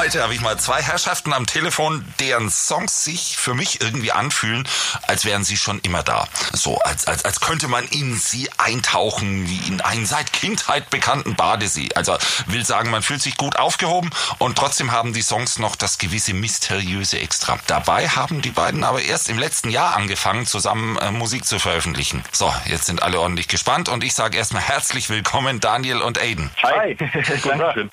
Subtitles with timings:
[0.00, 4.66] Heute habe ich mal zwei Herrschaften am Telefon, deren Songs sich für mich irgendwie anfühlen,
[5.06, 6.26] als wären sie schon immer da.
[6.54, 11.34] So, als, als, als könnte man in sie eintauchen, wie in einen seit Kindheit bekannten
[11.34, 11.90] Badesee.
[11.96, 12.16] Also
[12.46, 14.08] will sagen, man fühlt sich gut aufgehoben
[14.38, 17.58] und trotzdem haben die Songs noch das gewisse mysteriöse Extra.
[17.66, 22.24] Dabei haben die beiden aber erst im letzten Jahr angefangen, zusammen äh, Musik zu veröffentlichen.
[22.32, 26.50] So, jetzt sind alle ordentlich gespannt und ich sage erstmal herzlich willkommen, Daniel und Aiden.
[26.62, 26.96] Hi.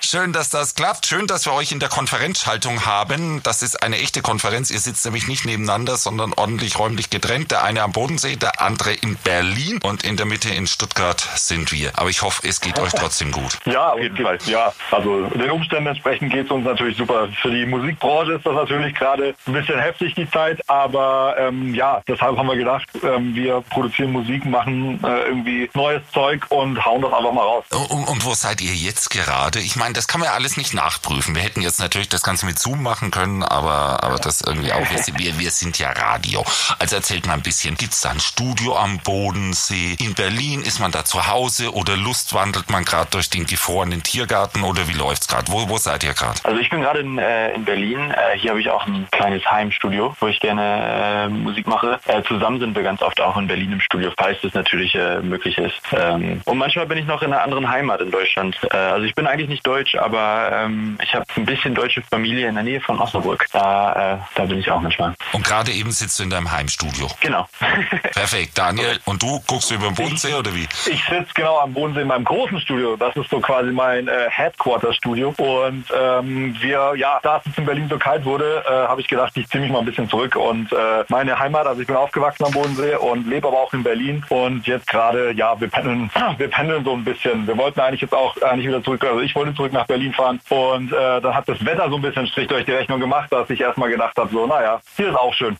[0.00, 1.04] Schön, dass das klappt.
[1.04, 3.42] Schön, dass wir euch in der Konferenzschaltung haben.
[3.42, 4.70] Das ist eine echte Konferenz.
[4.70, 7.50] Ihr sitzt nämlich nicht nebeneinander, sondern ordentlich räumlich getrennt.
[7.50, 11.72] Der eine am Bodensee, der andere in Berlin und in der Mitte in Stuttgart sind
[11.72, 11.98] wir.
[11.98, 13.58] Aber ich hoffe, es geht euch trotzdem gut.
[13.68, 14.38] Ja, auf jeden Fall.
[14.46, 17.28] Ja, also den Umständen entsprechend geht es uns natürlich super.
[17.42, 22.00] Für die Musikbranche ist das natürlich gerade ein bisschen heftig die Zeit, aber ähm, ja,
[22.08, 27.02] deshalb haben wir gedacht, ähm, wir produzieren Musik, machen äh, irgendwie neues Zeug und hauen
[27.02, 27.64] das einfach mal raus.
[27.70, 29.60] Und, und wo seid ihr jetzt gerade?
[29.60, 31.34] Ich meine, das kann man ja alles nicht nachprüfen.
[31.34, 34.86] Wir hätten jetzt natürlich das Ganze mit Zoom machen können, aber, aber das irgendwie auch.
[35.16, 36.44] Wir, wir sind ja Radio.
[36.78, 37.76] Also erzählt mal ein bisschen.
[37.76, 39.96] Gibt es da ein Studio am Bodensee?
[40.00, 44.62] In Berlin ist man da zu Hause oder lustwandelt man gerade durch den gefrorenen Tiergarten
[44.62, 45.50] oder wie läuft's gerade?
[45.50, 46.40] Wo, wo seid ihr gerade?
[46.44, 48.10] Also ich bin gerade in, äh, in Berlin.
[48.10, 51.98] Äh, hier habe ich auch ein kleines Heimstudio, wo ich gerne äh, Musik mache.
[52.06, 55.20] Äh, zusammen sind wir ganz oft auch in Berlin im Studio, falls das natürlich äh,
[55.20, 55.80] möglich ist.
[55.92, 58.58] Ähm, und manchmal bin ich noch in einer anderen Heimat in Deutschland.
[58.70, 62.48] Äh, also ich bin eigentlich nicht deutsch, aber ähm, ich habe ein bisschen deutsche Familie
[62.48, 63.46] in der Nähe von Osnabrück.
[63.52, 65.14] Da, äh, da bin ich auch manchmal.
[65.32, 67.08] Und gerade eben sitzt du in deinem Heimstudio.
[67.20, 67.46] Genau.
[68.12, 68.56] Perfekt.
[68.56, 70.68] Daniel, und du guckst du über den Bodensee oder wie?
[70.86, 72.96] Ich sitze genau am Bodensee in meinem großen Studio.
[72.96, 75.34] Das ist so quasi mein äh, Headquarter-Studio.
[75.38, 79.36] Und ähm, wir, ja, da es in Berlin so kalt wurde, äh, habe ich gedacht,
[79.36, 80.36] ich ziehe mich mal ein bisschen zurück.
[80.36, 83.82] Und äh, meine Heimat, also ich bin aufgewachsen am Bodensee und lebe aber auch in
[83.82, 84.24] Berlin.
[84.28, 87.46] Und jetzt gerade, ja, wir pendeln, wir pendeln so ein bisschen.
[87.46, 90.40] Wir wollten eigentlich jetzt auch eigentlich wieder zurück, also ich wollte zurück nach Berlin fahren.
[90.48, 93.48] Und äh, dann hat das Wetter so ein bisschen Strich durch die Rechnung gemacht, dass
[93.50, 95.56] ich erstmal gedacht habe, so, naja, hier ist auch schön.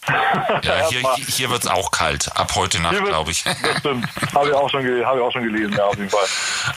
[0.62, 2.31] Ja, hier, hier wird es auch kalt.
[2.37, 3.45] Ab heute Nacht, glaube ich.
[3.45, 4.06] Das stimmt.
[4.34, 6.25] Habe ich, auch schon habe ich auch schon gelesen, ja, auf jeden Fall.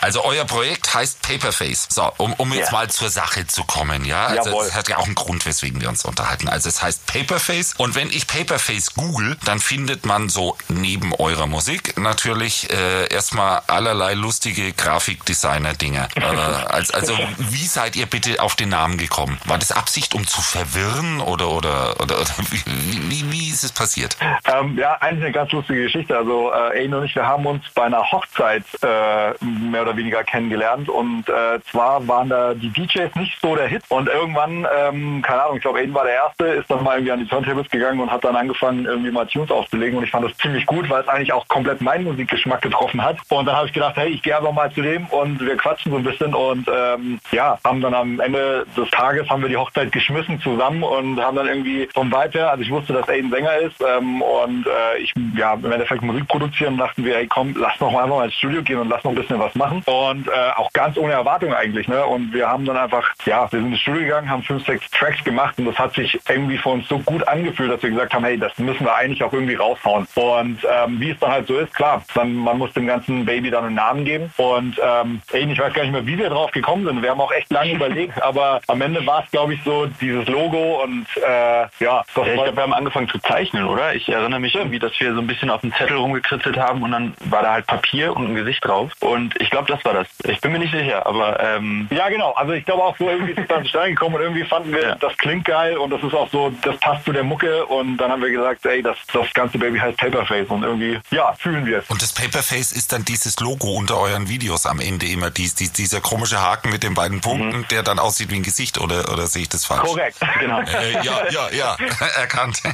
[0.02, 1.88] Also euer Projekt heißt Paperface.
[1.90, 2.78] So, um, um jetzt Ja.
[2.78, 4.26] mal zur Sache zu kommen, ja.
[4.28, 4.66] Also Jawohl.
[4.66, 6.48] es hat ja auch einen Grund, weswegen wir uns unterhalten.
[6.48, 11.48] Also es heißt Paperface und wenn ich Paperface google, dann findet man so neben eurer
[11.48, 16.08] Musik natürlich äh, erstmal allerlei lustige Grafikdesigner-Dinge.
[16.16, 19.11] äh, also, also wie seid ihr bitte auf den Namen gekommen?
[19.46, 22.62] War das Absicht, um zu verwirren oder oder oder, oder wie,
[23.10, 24.18] wie, wie ist es passiert?
[24.46, 26.18] Ähm, ja, eigentlich eine ganz lustige Geschichte.
[26.18, 30.24] Also äh, Aiden und ich, wir haben uns bei einer Hochzeit äh, mehr oder weniger
[30.24, 30.90] kennengelernt.
[30.90, 33.84] Und äh, zwar waren da die DJs nicht so der Hit.
[33.90, 37.12] Und irgendwann, ähm, keine Ahnung, ich glaube Aiden war der Erste, ist dann mal irgendwie
[37.12, 39.98] an die Turntables gegangen und hat dann angefangen irgendwie mal Tunes aufzulegen.
[39.98, 43.18] Und ich fand das ziemlich gut, weil es eigentlich auch komplett meinen Musikgeschmack getroffen hat.
[43.30, 45.92] Und dann habe ich gedacht, hey, ich gehe einfach mal zu dem und wir quatschen
[45.92, 46.34] so ein bisschen.
[46.34, 50.84] Und ähm, ja, haben dann am Ende des Tages haben wir die Hochzeit geschmissen zusammen
[50.84, 54.22] und haben dann irgendwie vom Vibe her, also ich wusste, dass Aiden Sänger ist ähm,
[54.22, 58.04] und äh, ich ja im Endeffekt Musik produzieren, dachten wir, ey komm, lass noch mal
[58.04, 60.72] einfach mal ins Studio gehen und lass noch ein bisschen was machen und äh, auch
[60.74, 62.06] ganz ohne Erwartung eigentlich, ne?
[62.06, 65.24] Und wir haben dann einfach, ja, wir sind ins Studio gegangen, haben fünf, sechs Tracks
[65.24, 68.24] gemacht und das hat sich irgendwie für uns so gut angefühlt, dass wir gesagt haben,
[68.24, 70.08] hey, das müssen wir eigentlich auch irgendwie raushauen.
[70.16, 73.50] Und ähm, wie es dann halt so ist, klar, dann man muss dem ganzen Baby
[73.50, 76.52] dann einen Namen geben und ähm, Aiden, ich weiß gar nicht mehr, wie wir drauf
[76.52, 77.02] gekommen sind.
[77.02, 80.28] Wir haben auch echt lange überlegt, aber am Ende war es, glaube ich, so dieses
[80.28, 83.94] Logo und äh, ja, das Ja, ich glaube, wir haben angefangen zu zeichnen, oder?
[83.96, 86.92] Ich erinnere mich irgendwie, dass wir so ein bisschen auf dem Zettel rumgekritzelt haben und
[86.92, 88.92] dann war da halt Papier und ein Gesicht drauf.
[89.00, 90.08] Und ich glaube, das war das.
[90.28, 92.32] Ich bin mir nicht sicher, aber ähm, Ja, genau.
[92.34, 94.82] Also ich glaube auch so irgendwie ist es dann zustande gekommen und irgendwie fanden wir,
[94.90, 94.96] Ja.
[94.96, 98.12] das klingt geil und das ist auch so, das passt zu der Mucke und dann
[98.12, 101.80] haben wir gesagt, ey, das, das ganze Baby heißt Paperface und irgendwie, ja, fühlen wir
[101.80, 101.90] es.
[101.90, 105.72] Und das Paperface ist dann dieses Logo unter euren Videos am Ende immer, dies, dies,
[105.72, 109.28] dieser komische Haken mit den beiden Punkten, der dann aussieht wie ein Gesicht, oder, oder
[109.28, 109.82] sehe ich das falsch?
[109.82, 110.18] Korrekt.
[110.40, 110.62] genau.
[110.62, 111.78] Äh, ja, ja, ja,
[112.18, 112.62] erkannt.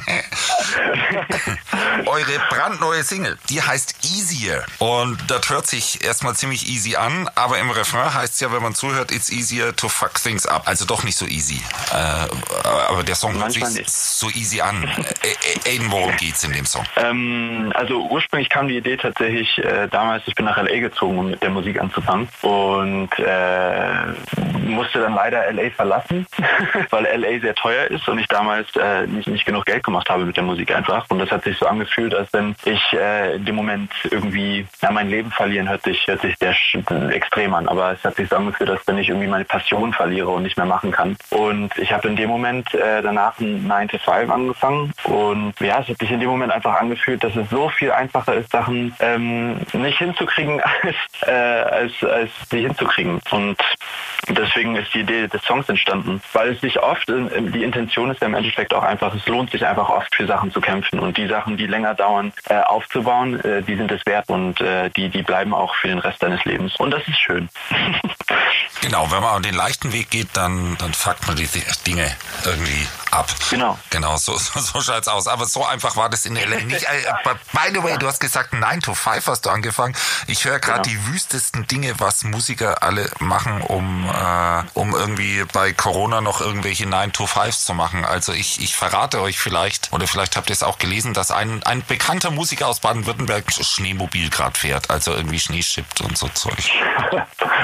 [2.06, 4.64] Eure brandneue Single, die heißt Easier.
[4.78, 8.62] Und das hört sich erstmal ziemlich easy an, aber im Refrain heißt es ja, wenn
[8.62, 10.62] man zuhört, it's easier to fuck things up.
[10.66, 11.60] Also doch nicht so easy.
[11.92, 12.28] Äh,
[12.88, 13.90] aber der Song hört sich nicht.
[13.90, 14.84] so easy an.
[15.64, 16.84] Äh, äh, worum geht's in dem Song?
[16.96, 21.30] Ähm, also ursprünglich kam die Idee tatsächlich äh, damals, ich bin nach LA gezogen, um
[21.30, 24.06] mit der Musik anzufangen und äh,
[24.66, 26.26] musste dann leider LA verlassen verlassen,
[26.90, 30.24] weil LA sehr teuer ist und ich damals äh, nicht, nicht genug Geld gemacht habe
[30.24, 31.06] mit der Musik einfach.
[31.08, 34.90] Und das hat sich so angefühlt, als wenn ich äh, in dem Moment irgendwie, ja,
[34.90, 36.54] mein Leben verlieren hört sich, hört sich sehr
[37.10, 40.28] extrem an, aber es hat sich so angefühlt, als wenn ich irgendwie meine Passion verliere
[40.28, 41.16] und nicht mehr machen kann.
[41.30, 45.80] Und ich habe in dem Moment äh, danach ein 9 to 5 angefangen und ja,
[45.80, 48.94] es hat sich in dem Moment einfach angefühlt, dass es so viel einfacher ist, Sachen
[49.00, 50.96] ähm, nicht hinzukriegen, als,
[51.26, 53.20] äh, als, als sie hinzukriegen.
[53.30, 53.58] Und
[54.34, 58.26] deswegen ist die Idee des Songs entstanden, weil es sich oft, die Intention ist ja
[58.26, 61.26] im Endeffekt auch einfach, es lohnt sich einfach oft für Sachen zu kämpfen und die
[61.26, 65.22] Sachen, die länger dauern, äh, aufzubauen, äh, die sind es wert und äh, die, die
[65.22, 66.76] bleiben auch für den Rest deines Lebens.
[66.76, 67.48] Und das ist schön.
[68.80, 71.48] genau, wenn man den leichten Weg geht, dann, dann fuckt man die
[71.86, 72.10] Dinge
[72.44, 73.28] irgendwie ab.
[73.50, 73.78] Genau.
[73.90, 75.26] Genau, so, so, so schaut's aus.
[75.26, 76.84] Aber so einfach war das in LA nicht.
[76.84, 79.94] Äh, by the way, du hast gesagt, 9 to 5 hast du angefangen.
[80.26, 81.02] Ich höre gerade genau.
[81.06, 86.88] die wüstesten Dinge, was Musiker alle machen, um, äh, um irgendwie bei Corona noch irgendwelche
[86.88, 88.04] 9 to 5s zu machen.
[88.04, 91.62] Also ich, ich verrate euch vielleicht, oder vielleicht habt ihr es auch gelesen, dass ein,
[91.64, 96.70] ein bekannter Musiker aus Baden-Württemberg Schneemobil gerade fährt, also irgendwie Schnee schippt und so Zeug.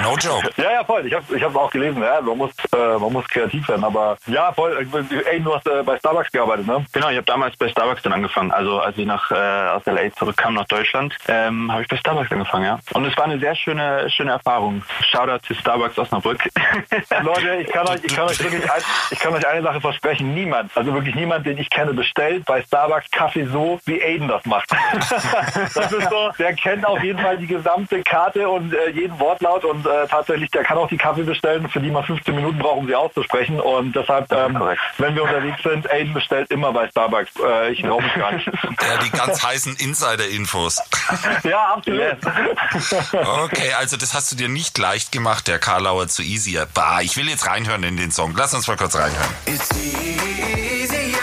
[0.02, 0.50] No joke.
[0.56, 1.06] Ja, ja, voll.
[1.06, 2.02] Ich habe ich auch gelesen.
[2.02, 3.84] Ja, man muss, äh, man muss kreativ werden.
[3.84, 4.86] Aber ja, voll.
[5.30, 6.84] Ey, du hast äh, bei Starbucks gearbeitet, ne?
[6.92, 8.50] Genau, ich habe damals bei Starbucks dann angefangen.
[8.52, 12.30] Also als ich nach, äh, aus LA zurückkam nach Deutschland, ähm, habe ich bei Starbucks
[12.30, 12.78] angefangen, ja.
[12.92, 14.82] Und es war eine sehr schöne, schöne Erfahrung.
[15.10, 16.43] Shoutout zu Starbucks Osnabrück.
[17.22, 20.34] Leute, ich kann euch, ich kann euch wirklich, ein, ich kann euch eine Sache versprechen.
[20.34, 24.44] Niemand, also wirklich niemand, den ich kenne, bestellt bei Starbucks Kaffee so, wie Aiden das
[24.44, 24.70] macht.
[25.74, 29.64] das ist so, der kennt auf jeden Fall die gesamte Karte und äh, jeden Wortlaut
[29.64, 32.78] und äh, tatsächlich, der kann auch die Kaffee bestellen, für die man 15 Minuten braucht,
[32.78, 33.60] um sie auszusprechen.
[33.60, 34.60] Und deshalb, ähm,
[34.98, 37.32] wenn wir unterwegs sind, Aiden bestellt immer bei Starbucks.
[37.44, 38.46] Äh, ich glaube mich gar nicht.
[38.46, 40.80] Ja, die ganz heißen Insider-Infos.
[41.44, 42.16] ja, absolut.
[43.44, 46.66] Okay, also das hast du dir nicht leicht gemacht, der Karlauer zu Easier.
[46.74, 48.34] Bah, ich will jetzt reinhören in den Song.
[48.36, 49.30] Lass uns mal kurz reinhören.
[49.46, 51.18] It's easier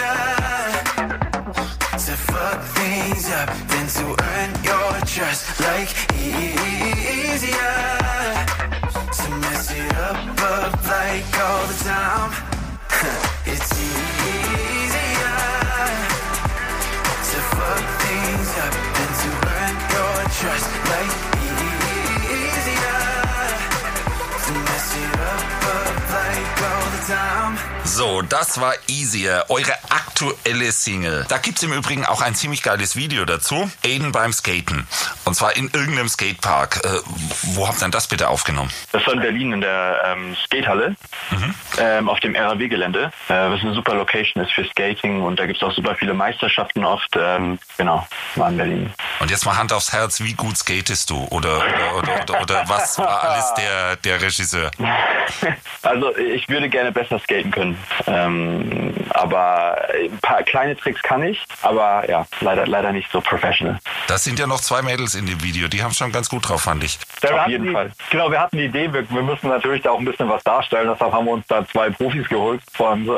[2.06, 5.60] to fuck things up than to earn your trust.
[5.60, 7.58] Like easier
[9.18, 12.32] to mess it up, up like all the time.
[13.46, 14.22] It's easier
[17.30, 20.70] to fuck things up than to earn your trust.
[20.92, 21.41] Like
[27.84, 31.26] So, das war Easier, eure aktuelle Single.
[31.28, 33.70] Da gibt's im Übrigen auch ein ziemlich geiles Video dazu.
[33.84, 34.88] Aiden beim Skaten.
[35.26, 36.82] Und zwar in irgendeinem Skatepark.
[36.86, 36.90] Äh,
[37.56, 38.72] wo habt ihr denn das bitte aufgenommen?
[38.92, 40.96] Das war in Berlin in der ähm, Skatehalle.
[41.32, 41.56] Mhm.
[41.80, 43.12] Ähm, auf dem RAW-Gelände.
[43.28, 45.22] Äh, was eine super Location ist für Skating.
[45.22, 47.10] Und da gibt's auch super viele Meisterschaften oft.
[47.18, 48.94] Ähm, genau, war in Berlin.
[49.20, 51.28] Und jetzt mal Hand aufs Herz, wie gut skatest du?
[51.30, 54.72] Oder, oder, oder, oder, oder was war alles der, der Regisseur?
[55.84, 57.78] Also ich würde gerne besser skaten können.
[58.08, 63.80] Ähm, aber ein paar kleine Tricks kann ich, aber ja, leider, leider nicht so professional.
[64.08, 66.62] Das sind ja noch zwei Mädels in dem Video, die haben schon ganz gut drauf,
[66.62, 67.00] fand ich.
[67.24, 67.92] Ja, Auf jeden die, Fall.
[68.10, 70.90] Genau, wir hatten die Idee, wir, wir, müssen natürlich da auch ein bisschen was darstellen,
[70.92, 72.62] deshalb haben wir uns da zwei Profis geholt.
[72.78, 73.12] Und, äh,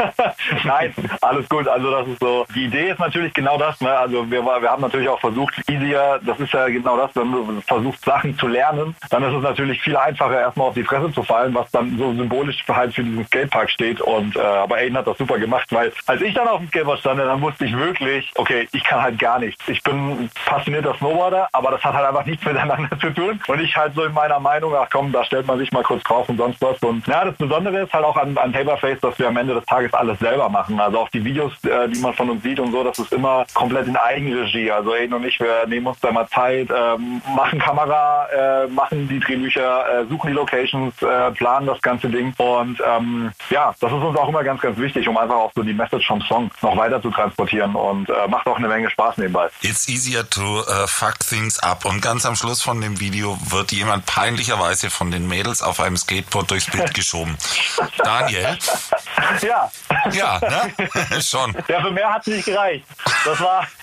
[0.64, 1.68] Nein, alles gut.
[1.68, 2.46] Also das ist so.
[2.54, 3.80] Die Idee ist natürlich genau das.
[3.80, 3.90] Ne?
[3.90, 7.62] Also wir, wir haben natürlich auch versucht, easier, das ist ja genau das, wenn du
[7.66, 11.22] versuchst, Sachen zu lernen, dann ist es natürlich viel einfacher, erstmal auf die Fresse zu
[11.22, 14.00] fallen, was dann so symbolisch halt für diesen Skatepark steht.
[14.00, 17.00] Und äh, aber Aiden hat das super gemacht, weil als ich dann auf dem Skateboard
[17.00, 19.66] stand, dann wusste ich wirklich, okay, ich kann halt gar nichts.
[19.68, 23.40] Ich bin passionierter Snowboarder, aber das hat halt einfach nichts miteinander zu tun.
[23.46, 26.02] Und ich halt so in meiner Meinung, ach komm, da stellt man sich mal kurz
[26.04, 26.78] drauf und sonst was.
[26.82, 29.64] Und ja, das Besondere ist halt auch an, an Taperface, dass wir am Ende des
[29.66, 30.80] Tages alles selber machen.
[30.80, 33.44] Also auch die Videos, äh, die man von uns sieht und so, das ist immer
[33.54, 34.70] komplett in Eigenregie.
[34.70, 39.08] Also Aiden und ich, wir nehmen uns da mal Zeit, ähm, machen Kamera, äh, machen
[39.08, 42.32] die Drehbücher, äh, suchen die Locations, äh, planen das ganze Ding.
[42.38, 45.62] Und ähm, ja, das ist uns auch immer ganz, ganz wichtig, um einfach auch so
[45.62, 49.18] die Message vom Song noch weiter zu transportieren und äh, macht auch eine Menge Spaß
[49.18, 49.48] nebenbei.
[49.62, 51.84] It's easier to uh, fuck things up.
[51.84, 55.96] Und ganz am Schluss von dem Video wird jemand peinlicherweise von den Mädels auf einem
[55.96, 57.36] Skateboard durchs Bild geschoben.
[57.98, 58.58] Daniel?
[59.42, 59.70] Ja.
[60.12, 61.22] Ja, ne?
[61.22, 61.54] Schon.
[61.68, 62.84] Ja, für mehr hat es nicht gereicht.
[63.24, 63.66] Das war.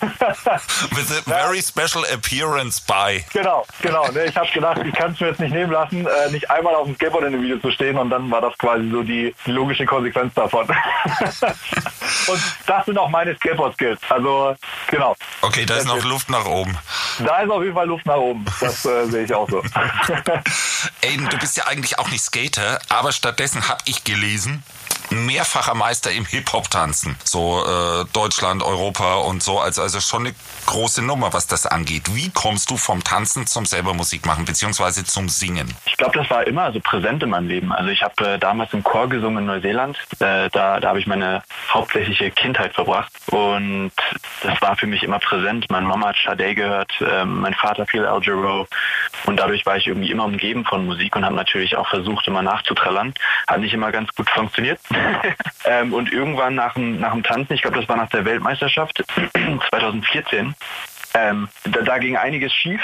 [0.90, 3.24] With a very special appearance by.
[3.32, 4.10] Genau, genau.
[4.10, 6.74] Ne, ich habe gedacht, ich kann es mir jetzt nicht nehmen lassen, äh, nicht einmal
[6.74, 9.34] auf dem Skateboard in dem Video zu stehen und dann war das quasi so die,
[9.46, 10.66] die logische Konsequenz davon.
[10.66, 14.00] und das sind auch meine Skateboard-Skills.
[14.08, 14.56] Also,
[14.88, 15.16] genau.
[15.42, 16.76] Okay, da ist noch Luft nach oben.
[17.18, 18.44] Da ist auf jeden Fall Luft nach oben.
[18.60, 19.62] Das äh, sehe ich auch so.
[21.02, 24.62] Aiden, du bist ja eigentlich auch nicht Skater, aber stattdessen habe ich gelesen,
[25.10, 27.16] mehrfacher Meister im Hip-Hop-Tanzen.
[27.24, 29.58] So äh, Deutschland, Europa und so.
[29.58, 30.34] Also, also schon eine
[30.66, 32.14] große Nummer, was das angeht.
[32.14, 35.74] Wie kommst du vom Tanzen zum selber Musik machen, beziehungsweise zum Singen?
[35.86, 37.72] Ich glaube, das war immer so präsent in meinem Leben.
[37.72, 39.98] Also ich habe äh, damals im Chor gesungen in Neuseeland.
[40.20, 43.12] Äh, da da habe ich meine hauptsächliche Kindheit verbracht.
[43.26, 43.92] Und
[44.42, 45.66] das war für mich immer präsent.
[45.70, 48.66] Meine Mama hat Sade gehört, äh, mein Vater viel Al Jarreau.
[49.26, 52.42] Und dadurch war ich irgendwie immer umgeben von Musik und habe natürlich auch versucht, immer
[52.42, 53.14] nachzutrellern.
[53.46, 54.79] Hat nicht immer ganz gut funktioniert.
[55.64, 59.02] ähm, und irgendwann nach dem, nach dem Tanzen, ich glaube, das war nach der Weltmeisterschaft
[59.70, 60.54] 2014,
[61.14, 62.80] ähm, da, da ging einiges schief.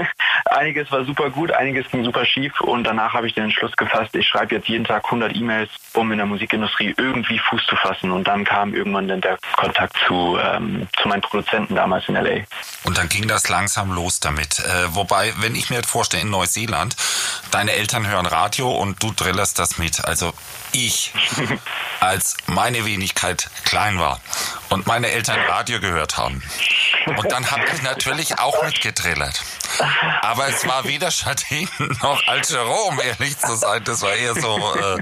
[0.46, 4.14] einiges war super gut, einiges ging super schief und danach habe ich den Entschluss gefasst,
[4.14, 8.10] ich schreibe jetzt jeden Tag 100 E-Mails, um in der Musikindustrie irgendwie Fuß zu fassen
[8.10, 12.44] und dann kam irgendwann dann der Kontakt zu, ähm, zu meinen Produzenten damals in LA.
[12.84, 14.58] Und dann ging das langsam los damit.
[14.60, 16.96] Äh, wobei, wenn ich mir jetzt vorstelle, in Neuseeland,
[17.50, 20.04] deine Eltern hören Radio und du drillerst das mit.
[20.04, 20.32] Also
[20.72, 21.12] ich,
[22.00, 24.20] als meine Wenigkeit klein war
[24.70, 26.42] und meine Eltern Radio gehört haben.
[27.06, 29.42] Und dann habe ich natürlich auch mitgetrillert.
[30.22, 31.68] Aber es war weder Chardin
[32.02, 33.82] noch Algero, um ehrlich zu sein.
[33.84, 35.00] Das war eher so, äh,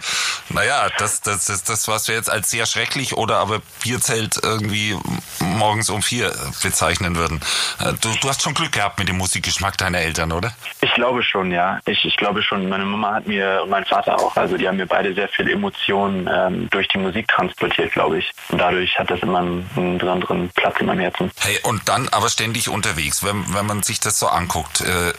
[0.51, 4.97] naja, das, das ist das, was wir jetzt als sehr schrecklich oder aber Bierzelt irgendwie
[5.41, 7.41] morgens um vier bezeichnen würden.
[7.81, 10.53] Äh, du, du hast schon Glück gehabt mit dem Musikgeschmack deiner Eltern, oder?
[10.81, 11.81] Ich glaube schon, ja.
[11.87, 12.69] Ich, ich glaube schon.
[12.69, 15.51] Meine Mama hat mir und mein Vater auch, also die haben mir beide sehr viel
[15.51, 18.31] Emotionen ähm, durch die Musik transportiert, glaube ich.
[18.49, 21.31] Und dadurch hat das immer einen, einen besonderen Platz in meinem Herzen.
[21.41, 24.81] Hey, und dann aber ständig unterwegs, wenn, wenn man sich das so anguckt.
[24.81, 25.13] Äh,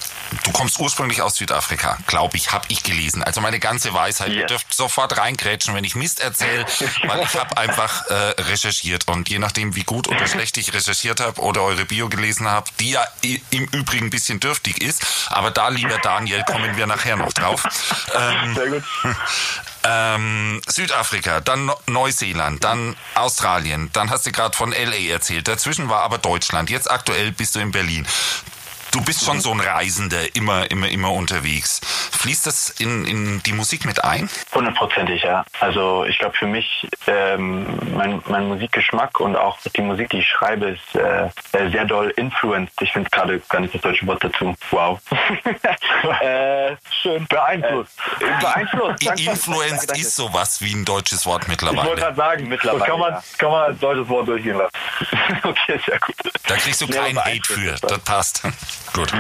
[0.43, 3.23] du kommst ursprünglich aus Südafrika, glaube ich, habe ich gelesen.
[3.23, 4.37] Also meine ganze Weisheit, yes.
[4.37, 6.65] ihr dürft sofort reingrätschen, wenn ich Mist erzähle,
[7.03, 9.07] weil ich habe einfach äh, recherchiert.
[9.07, 12.69] Und je nachdem, wie gut oder schlecht ich recherchiert habe oder eure Bio gelesen habe,
[12.79, 17.15] die ja im Übrigen ein bisschen dürftig ist, aber da, lieber Daniel, kommen wir nachher
[17.15, 17.63] noch drauf.
[18.13, 18.83] Ähm, Sehr gut.
[19.87, 25.47] Ähm, Südafrika, dann Neuseeland, dann Australien, dann hast du gerade von LA erzählt.
[25.47, 26.71] Dazwischen war aber Deutschland.
[26.71, 28.07] Jetzt aktuell bist du in Berlin.
[28.95, 31.81] Du bist schon so ein Reisender, immer, immer, immer unterwegs.
[31.83, 34.29] Fließt das in, in die Musik mit ein?
[34.53, 35.43] Hundertprozentig, ja.
[35.59, 40.27] Also ich glaube für mich, ähm, mein, mein Musikgeschmack und auch die Musik, die ich
[40.29, 41.29] schreibe, ist äh,
[41.71, 42.81] sehr doll influenced.
[42.81, 44.55] Ich finde gerade gar nicht das deutsche Wort dazu.
[44.71, 45.01] Wow.
[46.21, 47.99] äh, schön beeinflusst.
[48.21, 49.03] Äh, beeinflusst.
[49.19, 51.81] Influenced ist sowas wie ein deutsches Wort mittlerweile.
[51.81, 52.85] Ich wollte gerade sagen, mittlerweile.
[52.85, 53.23] Kann man, ja.
[53.37, 54.71] kann man als deutsches Wort durchgehen lassen.
[55.43, 56.15] okay, sehr gut.
[56.47, 57.75] Da kriegst du keinen Hate für.
[57.81, 58.41] Das passt.
[58.93, 59.11] Gut.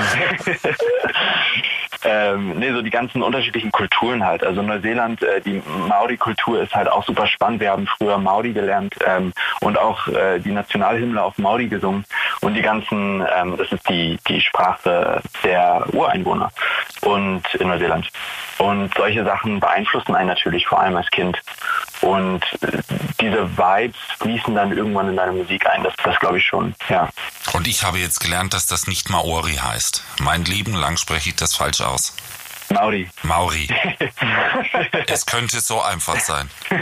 [2.03, 4.43] ähm, nee, so die ganzen unterschiedlichen Kulturen halt.
[4.43, 7.59] Also Neuseeland, äh, die Maori-Kultur ist halt auch super spannend.
[7.59, 12.05] Wir haben früher Maori gelernt ähm, und auch äh, die Nationalhymne auf Maori gesungen.
[12.41, 16.51] Und die ganzen, ähm, das ist die, die Sprache der Ureinwohner
[17.01, 18.09] und in Neuseeland.
[18.57, 21.41] Und solche Sachen beeinflussen einen natürlich vor allem als Kind.
[22.01, 22.81] Und äh,
[23.19, 25.83] diese Vibes fließen dann irgendwann in deine Musik ein.
[25.83, 27.09] Das, das glaube ich schon, ja.
[27.53, 30.03] Und ich habe jetzt gelernt, dass das nicht Maori heißt.
[30.19, 32.13] Mein Leben lang spreche ich das falsch aus.
[32.69, 33.09] Mauri.
[33.23, 33.67] Mauri.
[35.07, 36.49] es könnte so einfach sein.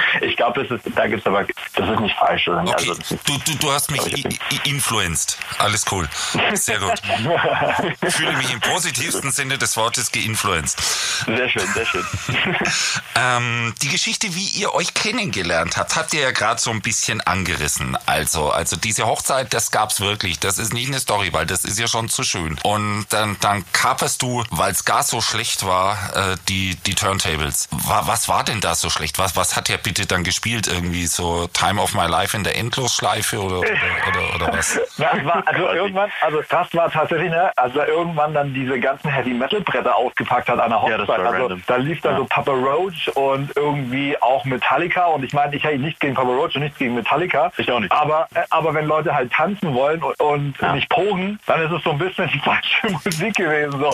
[0.20, 1.44] ich glaube, da gibt es aber,
[1.74, 2.48] das ist nicht falsch.
[2.48, 2.62] Oder?
[2.62, 2.90] Okay.
[2.90, 4.24] Also, du, du, du hast mich
[4.64, 5.38] influenced.
[5.58, 6.08] Alles cool.
[6.54, 7.00] Sehr gut.
[8.02, 10.80] Ich fühle mich im positivsten Sinne des Wortes geinfluenced.
[11.26, 12.04] Sehr schön, sehr schön.
[13.14, 17.20] ähm, die Geschichte, wie ihr euch kennengelernt habt, habt ihr ja gerade so ein bisschen
[17.20, 17.96] angerissen.
[18.06, 20.38] Also, also diese Hochzeit, das gab's wirklich.
[20.38, 22.58] Das ist nicht eine Story, weil das ist ja schon zu schön.
[22.62, 27.68] Und dann, dann kaperst du, weil es Gas so schlecht war, äh, die, die Turntables.
[27.70, 29.18] Was war denn da so schlecht?
[29.18, 30.66] Was, was hat er bitte dann gespielt?
[30.66, 34.80] Irgendwie so Time of My Life in der Endlosschleife oder, oder, oder, oder was?
[35.02, 39.34] Das war, also irgendwann, also das war tatsächlich, ne, also irgendwann dann diese ganzen Heavy
[39.34, 41.08] Metal Bretter ausgepackt hat an der Hochzeit.
[41.08, 42.18] Ja, also da lief dann ja.
[42.18, 46.28] so Papa Roach und irgendwie auch Metallica und ich meine, ich hätte nichts gegen Papa
[46.28, 47.52] Roach und nichts gegen Metallica.
[47.56, 47.92] Ich auch nicht.
[47.92, 50.72] Aber, äh, aber wenn Leute halt tanzen wollen und, und ja.
[50.74, 53.78] nicht pogen, dann ist es so ein bisschen die falsche Musik gewesen.
[53.78, 53.90] So.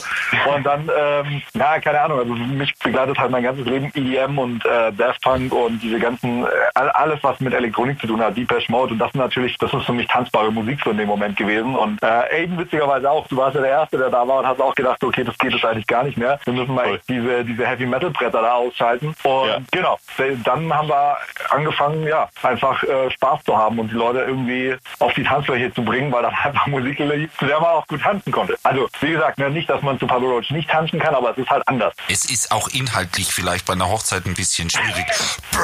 [0.55, 4.39] Und dann äh, ähm, ja, keine Ahnung, also mich begleitet halt mein ganzes Leben EDM
[4.39, 8.37] und äh, Daft Punk und diese ganzen, äh, alles was mit Elektronik zu tun hat,
[8.37, 11.37] Deepesh Mode und das natürlich, das ist für mich tanzbare Musik so in dem Moment
[11.37, 14.47] gewesen und äh, Aiden witzigerweise auch, du warst ja der Erste, der da war und
[14.47, 17.01] hast auch gedacht, okay, das geht jetzt eigentlich gar nicht mehr, wir müssen mal cool.
[17.09, 19.59] diese, diese Heavy Metal Bretter da ausschalten und ja.
[19.71, 19.99] genau,
[20.45, 21.17] dann haben wir
[21.51, 25.83] angefangen, ja, einfach äh, Spaß zu haben und die Leute irgendwie auf die Tanzfläche zu
[25.83, 28.57] bringen, weil das einfach Musik lief, zu der man auch gut tanzen konnte.
[28.63, 31.39] Also, wie gesagt, ne, nicht, dass man zu Pablo Roach nicht tanzen kann, aber es
[31.39, 31.95] ist halt anders.
[32.09, 35.07] Es ist auch inhaltlich vielleicht bei einer Hochzeit ein bisschen schwierig.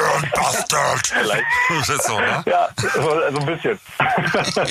[0.05, 1.07] Burn Bastard!
[1.15, 1.45] Vielleicht.
[1.71, 2.43] Oder so, ne?
[2.47, 3.81] Ja, so, so ein bisschen.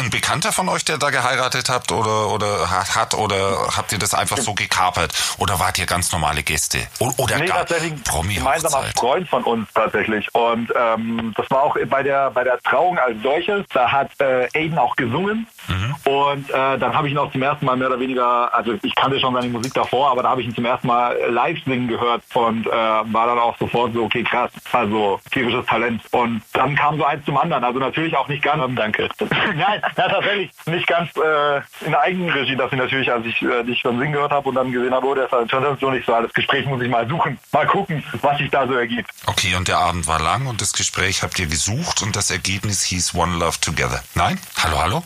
[0.00, 3.98] Ein Bekannter von euch, der da geheiratet habt oder, oder hat, hat oder habt ihr
[3.98, 5.12] das einfach so gekapert?
[5.38, 6.78] Oder wart ihr ganz normale Gäste?
[6.98, 8.84] O- Oder Nee, gar tatsächlich ein promi gemeinsamer?
[8.96, 10.28] Freund von uns tatsächlich.
[10.34, 13.64] Und ähm, das war auch bei der bei der Trauung als solches.
[13.72, 15.46] Da hat äh, Aiden auch gesungen.
[15.68, 15.94] Mhm.
[16.04, 18.94] Und äh, dann habe ich ihn auch zum ersten Mal mehr oder weniger, also ich
[18.94, 21.88] kannte schon seine Musik davor, aber da habe ich ihn zum ersten Mal live singen
[21.88, 26.02] gehört und äh, war dann auch sofort so, okay, krass, also tierisches Talent.
[26.10, 27.64] Und dann kam so eins zum anderen.
[27.64, 28.54] Also natürlich auch nicht ganz.
[28.76, 29.08] Danke.
[29.56, 33.80] Nein, ja, tatsächlich nicht ganz äh, in Eigenregie, dass ich natürlich, als ich äh, dich
[33.80, 36.06] schon singen gehört habe und dann gesehen habe, oh, der ist halt schon so nicht
[36.06, 39.10] so, das Gespräch muss ich mal suchen, mal gucken, was sich da so ergibt.
[39.26, 42.84] Okay, und der Abend war lang und das Gespräch habt ihr gesucht und das Ergebnis
[42.84, 44.02] hieß One Love Together.
[44.14, 44.38] Nein?
[44.62, 45.02] Hallo, hallo?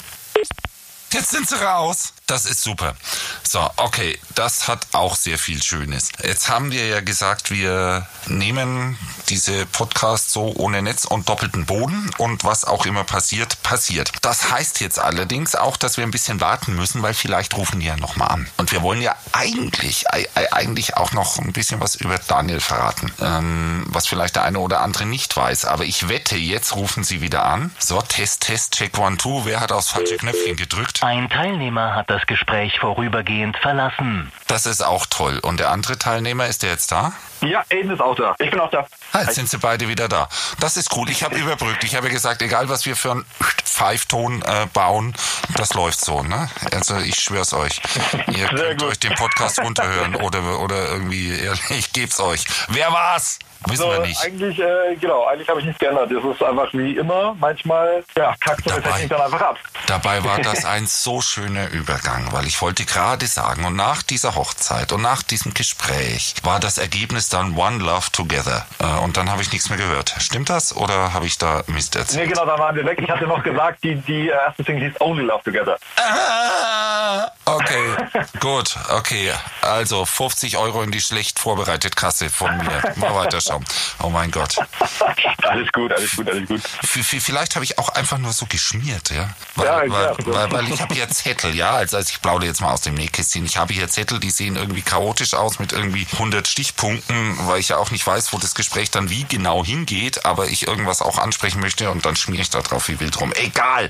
[1.12, 2.12] Jetzt sind sie raus.
[2.28, 2.94] Das ist super.
[3.42, 6.10] So, okay, das hat auch sehr viel Schönes.
[6.22, 8.98] Jetzt haben wir ja gesagt, wir nehmen
[9.30, 14.12] diese Podcasts so ohne Netz und doppelten Boden und was auch immer passiert, passiert.
[14.20, 17.86] Das heißt jetzt allerdings auch, dass wir ein bisschen warten müssen, weil vielleicht rufen die
[17.86, 18.46] ja nochmal an.
[18.58, 22.60] Und wir wollen ja eigentlich, ei- ei- eigentlich auch noch ein bisschen was über Daniel
[22.60, 25.64] verraten, ähm, was vielleicht der eine oder andere nicht weiß.
[25.64, 27.74] Aber ich wette, jetzt rufen sie wieder an.
[27.78, 29.46] So, Test, Test, Check One, Two.
[29.46, 31.02] Wer hat aufs falsche Knöpfchen gedrückt?
[31.02, 34.32] Ein Teilnehmer hat das Gespräch vorübergehend verlassen.
[34.46, 35.38] Das ist auch toll.
[35.40, 37.12] Und der andere Teilnehmer, ist der jetzt da?
[37.40, 38.34] Ja, Aiden ist auch da.
[38.38, 38.86] Ich bin auch da.
[39.12, 40.28] Ah, jetzt sind sie beide wieder da.
[40.60, 41.08] Das ist cool.
[41.10, 41.84] Ich habe überbrückt.
[41.84, 43.24] Ich habe gesagt, egal was wir für einen
[43.64, 45.14] Pfeifton äh, bauen,
[45.54, 46.22] das läuft so.
[46.22, 46.50] Ne?
[46.72, 47.80] Also ich schwör's euch.
[48.26, 48.90] Ihr könnt gut.
[48.90, 51.32] euch den Podcast runterhören oder, oder irgendwie,
[51.70, 52.44] ich geb's euch.
[52.68, 53.38] Wer war's?
[53.66, 54.20] Wissen So, wir nicht.
[54.24, 56.10] eigentlich, äh, genau, eigentlich habe ich nichts geändert.
[56.12, 58.92] Es ist einfach wie immer, manchmal, ja, kackt so eine Dabei.
[58.94, 59.56] Technik dann einfach ab.
[59.86, 64.34] Dabei war das ein so schöner Übergang, weil ich wollte gerade sagen, und nach dieser
[64.36, 68.66] Hochzeit und nach diesem Gespräch war das Ergebnis dann One Love Together.
[68.80, 70.14] Äh, Und dann habe ich nichts mehr gehört.
[70.18, 72.22] Stimmt das oder habe ich da Mist erzählt?
[72.26, 72.98] Nee, genau, dann waren wir weg.
[73.02, 75.76] Ich hatte noch gesagt, die, die erste Single hieß Only Love Together.
[75.96, 77.96] Ah, okay,
[78.40, 79.32] gut, okay.
[79.62, 82.92] Also 50 Euro in die schlecht vorbereitete Kasse von mir.
[82.96, 83.14] Mal
[83.48, 83.64] weiterschauen.
[84.02, 84.56] Oh mein Gott.
[85.42, 86.60] Alles gut, alles gut, alles gut.
[86.82, 89.30] Vielleicht habe ich auch einfach nur so geschmiert, ja.
[89.54, 90.16] Weil, Ja, weil, klar.
[90.26, 91.70] weil, weil ich habe hier Zettel, ja.
[91.70, 93.46] Also, also ich plaudere jetzt mal aus dem Nähkästchen.
[93.46, 97.70] Ich habe hier Zettel, die sehen irgendwie chaotisch aus mit irgendwie 100 Stichpunkten, weil ich
[97.70, 101.16] ja auch nicht weiß, wo das Gespräch dann wie genau hingeht, aber ich irgendwas auch
[101.18, 103.32] ansprechen möchte und dann schmiere ich da drauf wie wild rum.
[103.34, 103.88] Egal.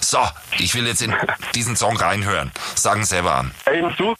[0.00, 0.20] So,
[0.58, 1.14] ich will jetzt in
[1.56, 2.52] diesen Song reinhören.
[2.76, 3.52] Sagen selber an.
[3.64, 4.14] Hey, du?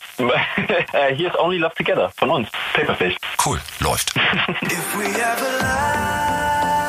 [1.15, 2.49] hier ist Only Love Together von uns.
[2.75, 3.15] Paperfish.
[3.45, 4.15] Cool, läuft.
[4.81, 6.80] If we ever lie,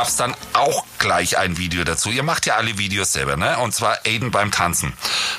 [0.00, 2.10] Da gab's dann auch gleich ein Video dazu.
[2.10, 3.58] Ihr macht ja alle Videos selber, ne?
[3.58, 4.92] Und zwar Aiden beim Tanzen.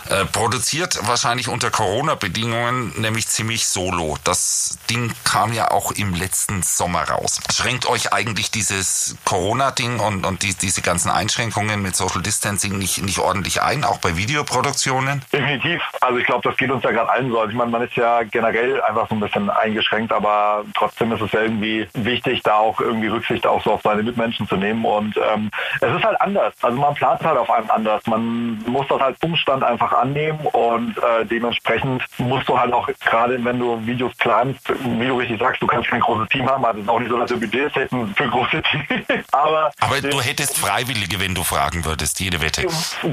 [0.10, 4.18] Äh, produziert wahrscheinlich unter Corona-Bedingungen, nämlich ziemlich solo.
[4.26, 7.40] Das Ding kam ja auch im letzten Sommer raus.
[7.54, 13.04] Schränkt euch eigentlich dieses Corona-Ding und, und die, diese ganzen Einschränkungen mit Social Distancing nicht,
[13.04, 15.24] nicht ordentlich ein, auch bei Videoproduktionen?
[15.32, 15.82] Definitiv.
[16.02, 17.40] Also ich glaube, das geht uns ja gerade allen so.
[17.40, 21.22] Also ich meine, man ist ja generell einfach so ein bisschen eingeschränkt, aber trotzdem ist
[21.22, 24.84] es ja irgendwie wichtig, da auch irgendwie Rücksicht auch so auf seine Mitmenschen zu nehmen.
[24.84, 26.54] Und ähm, es ist halt anders.
[26.62, 28.06] Also man plant halt auf einem anders.
[28.08, 33.44] Man muss das als Umstand einfach annehmen und äh, dementsprechend musst du halt auch, gerade
[33.44, 36.66] wenn du Videos planst, wie du richtig sagst, du kannst kein großes Team haben.
[36.66, 39.26] Also es ist auch nicht so, dass wir Budgets hätten für große Teams.
[39.32, 42.68] aber Aber du hättest Freiwillige, wenn du fragen würdest, jede Wette.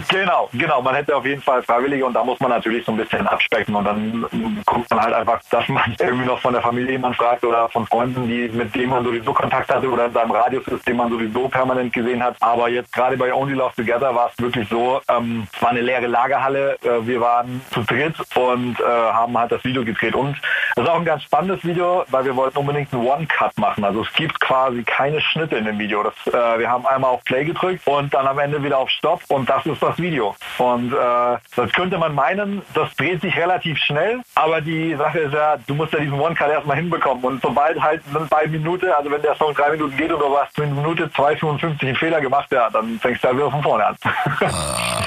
[0.09, 0.83] Genau, genau.
[0.83, 3.75] Man hätte auf jeden Fall Freiwillige und da muss man natürlich so ein bisschen abspecken
[3.75, 7.45] und dann guckt man halt einfach, dass man irgendwie noch von der Familie jemand fragt
[7.45, 10.97] oder von Freunden, die mit denen man sowieso Kontakt hatte oder in seinem Radius den
[10.97, 12.28] man sowieso permanent gesehen hat.
[12.41, 15.81] Aber jetzt gerade bei Only Love Together war es wirklich so, ähm, es war eine
[15.81, 20.37] leere Lagerhalle, äh, wir waren zu dritt und äh, haben halt das Video gedreht und
[20.75, 23.85] das ist auch ein ganz spannendes Video, weil wir wollten unbedingt einen One-Cut machen.
[23.85, 26.03] Also es gibt quasi keine Schnitte in dem Video.
[26.03, 29.23] Das, äh, wir haben einmal auf Play gedrückt und dann am Ende wieder auf Stopp
[29.29, 30.35] und das ist das Video.
[30.59, 35.35] Und äh, das könnte man meinen, das dreht sich relativ schnell, aber die Sache ist
[35.35, 39.23] ja, du musst ja diesen One-Cut erstmal hinbekommen und sobald halt bei Minute, also wenn
[39.23, 42.99] der Song drei Minuten geht du hast in Minute 2,55 einen Fehler gemacht, ja, dann
[43.01, 43.97] fängst du halt wieder von vorne an.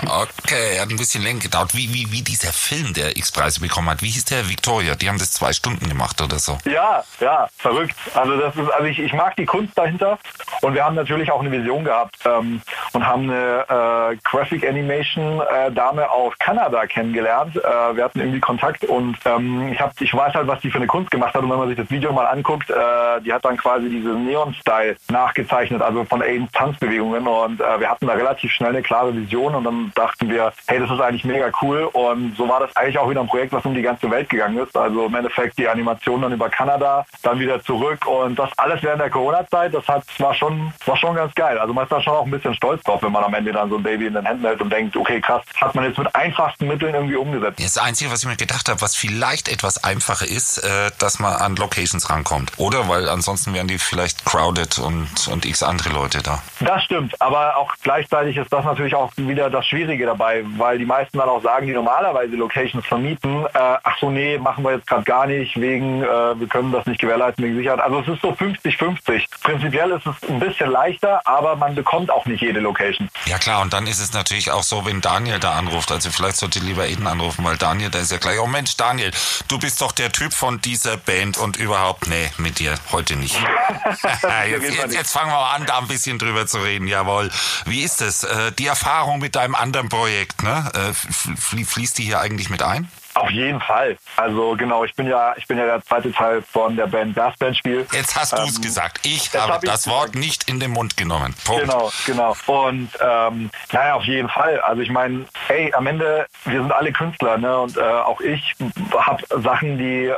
[0.08, 1.76] Okay, hat ein bisschen länger gedauert.
[1.76, 4.02] Wie, wie, wie dieser Film, der X-Preise bekommen hat.
[4.02, 4.50] Wie hieß der?
[4.50, 4.96] Victoria.
[4.96, 6.58] Die haben das zwei Stunden gemacht oder so.
[6.66, 7.96] Ja, ja, verrückt.
[8.14, 10.18] Also das ist, also ich, ich mag die Kunst dahinter
[10.62, 12.62] und wir haben natürlich auch eine Vision gehabt ähm,
[12.94, 17.56] und haben eine äh, Graphic Animation äh, Dame aus Kanada kennengelernt.
[17.56, 20.78] Äh, wir hatten irgendwie Kontakt und ähm, ich hab, ich weiß halt, was die für
[20.78, 23.46] eine Kunst gemacht hat und wenn man sich das Video mal anguckt, äh, die hat
[23.46, 26.52] dann quasi diese Neon-Style nachgezeichnet, also von Aidens
[27.02, 30.54] Tanzbewegungen und äh, wir hatten da relativ schnell eine klare Vision und dann dachten wir,
[30.68, 33.54] hey, das ist eigentlich mega cool und so war das eigentlich auch wieder ein Projekt,
[33.54, 34.76] was um die ganze Welt gegangen ist.
[34.76, 39.02] Also im Endeffekt die Animation dann über Kanada, dann wieder zurück und das alles während
[39.02, 41.58] der Corona-Zeit, das hat, war schon, war schon ganz geil.
[41.58, 43.70] Also man ist da schon auch ein bisschen stolz drauf, wenn man am Ende dann
[43.70, 46.14] so ein Baby in den Händen hält und denkt, okay, krass, hat man jetzt mit
[46.16, 47.64] einfachsten Mitteln irgendwie umgesetzt.
[47.64, 51.34] Das Einzige, was ich mir gedacht habe, was vielleicht etwas einfacher ist, äh, dass man
[51.34, 52.52] an Locations rankommt.
[52.58, 52.88] Oder?
[52.88, 56.42] Weil ansonsten wären die vielleicht crowded und, und x andere Leute da.
[56.60, 60.86] Das stimmt, aber auch gleichzeitig ist das natürlich auch wieder das Schwierige dabei, weil die
[60.86, 64.88] meisten dann auch sagen, die normalerweise Locations vermieten, äh, ach so, nee, machen wir jetzt
[64.88, 67.80] gerade gar nicht, wegen, äh, wir können das nicht gewährleisten wegen Sicherheit.
[67.80, 69.24] Also es ist so 50-50.
[69.42, 73.10] Prinzipiell ist es ein bisschen leichter, aber man bekommt auch nicht jede Location.
[73.26, 76.36] Ja klar, und dann ist es natürlich auch so, wenn Daniel da anruft, also vielleicht
[76.36, 79.12] sollte lieber Eden anrufen, weil Daniel, der ist ja gleich, oh Mensch, Daniel,
[79.48, 83.36] du bist doch der Typ von dieser Band und überhaupt, nee, mit dir heute nicht.
[84.50, 87.30] jetzt, jetzt, jetzt fangen wir mal an, da ein bisschen drüber zu reden, jawohl.
[87.66, 88.24] Wie ist es?
[88.24, 90.70] Äh, die Erfahrung mit deinem anderen Projekt, ne?
[90.74, 92.90] Äh, fl- fließt die hier eigentlich mit ein?
[93.14, 93.98] Auf jeden Fall.
[94.16, 97.58] Also genau, ich bin ja, ich bin ja der zweite Teil von der Band Gasband
[97.58, 97.86] Spiel.
[97.92, 99.00] Jetzt hast du es Ähm, gesagt.
[99.06, 100.16] Ich habe hab ich das Wort gesagt.
[100.16, 101.36] nicht in den Mund genommen.
[101.46, 101.62] Punkt.
[101.64, 102.36] Genau, genau.
[102.48, 104.60] Und ähm, naja, auf jeden Fall.
[104.62, 107.60] Also ich meine, hey, am Ende, wir sind alle Künstler, ne?
[107.60, 108.56] Und äh, auch ich
[108.98, 110.16] habe Sachen, die äh,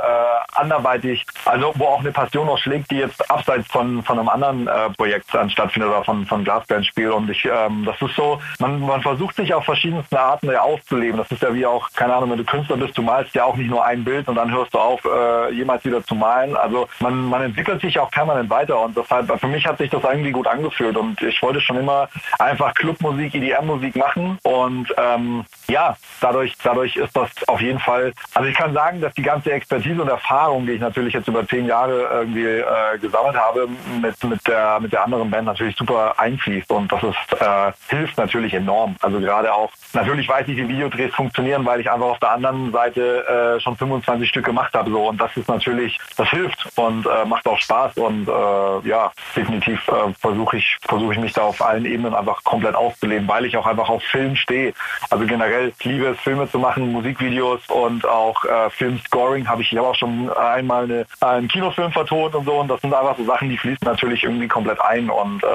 [0.53, 4.67] anderweitig, also wo auch eine Passion noch schlägt, die jetzt abseits von, von einem anderen
[4.67, 7.12] äh, Projekt dann stattfindet oder von, von Glasbandspiel.
[7.12, 11.17] Und ich, ähm, das ist so, man, man versucht sich auf verschiedenste Arten ja auszuleben.
[11.17, 13.55] Das ist ja wie auch, keine Ahnung, wenn du Künstler bist, du malst ja auch
[13.55, 16.55] nicht nur ein Bild und dann hörst du auf, äh, jemals wieder zu malen.
[16.55, 20.03] Also man, man entwickelt sich auch permanent weiter und deshalb, für mich hat sich das
[20.03, 25.95] irgendwie gut angefühlt und ich wollte schon immer einfach Clubmusik, EDM-Musik machen und ähm, ja,
[26.21, 30.01] dadurch, dadurch ist das auf jeden Fall, also ich kann sagen, dass die ganze Expertise
[30.01, 33.67] und Erfahrung, die ich natürlich jetzt über zehn Jahre irgendwie äh, gesammelt habe,
[34.01, 38.17] mit, mit, der, mit der anderen Band natürlich super einfließt und das ist, äh, hilft
[38.17, 38.95] natürlich enorm.
[39.01, 42.72] Also gerade auch, natürlich weiß ich, wie Videodrehs funktionieren, weil ich einfach auf der anderen
[42.73, 47.05] Seite äh, schon 25 Stück gemacht habe so und das ist natürlich, das hilft und
[47.05, 51.43] äh, macht auch Spaß und äh, ja, definitiv äh, versuche ich, versuche ich mich da
[51.43, 54.73] auf allen Ebenen einfach komplett auszuleben, weil ich auch einfach auf Film stehe.
[55.09, 59.79] Also generell liebe es, Filme zu machen, Musikvideos und auch äh, Filmscoring habe ich, ich
[59.79, 63.49] auch schon einmal eine, einen Kinofilm vertont und so und das sind einfach so Sachen,
[63.49, 65.47] die fließen natürlich irgendwie komplett ein und äh,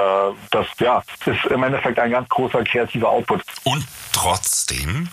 [0.51, 3.41] das ja ist im Endeffekt ein ganz großer kreativer Output.
[3.63, 5.09] Und trotzdem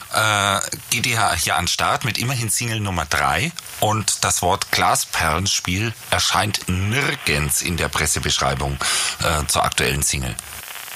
[0.91, 5.95] geht ihr hier an den Start mit immerhin Single Nummer 3 und das Wort Glasperlenspiel
[6.11, 8.77] erscheint nirgends in der Pressebeschreibung
[9.25, 10.37] äh, zur aktuellen Single.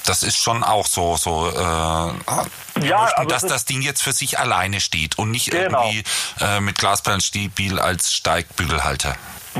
[0.05, 4.13] Das ist schon auch so, so äh, wir Ja, möchten, dass das Ding jetzt für
[4.13, 5.85] sich alleine steht und nicht Genau.
[5.87, 6.03] irgendwie
[6.39, 9.15] äh, mit Glasperlenspiel als Steigbügelhalter.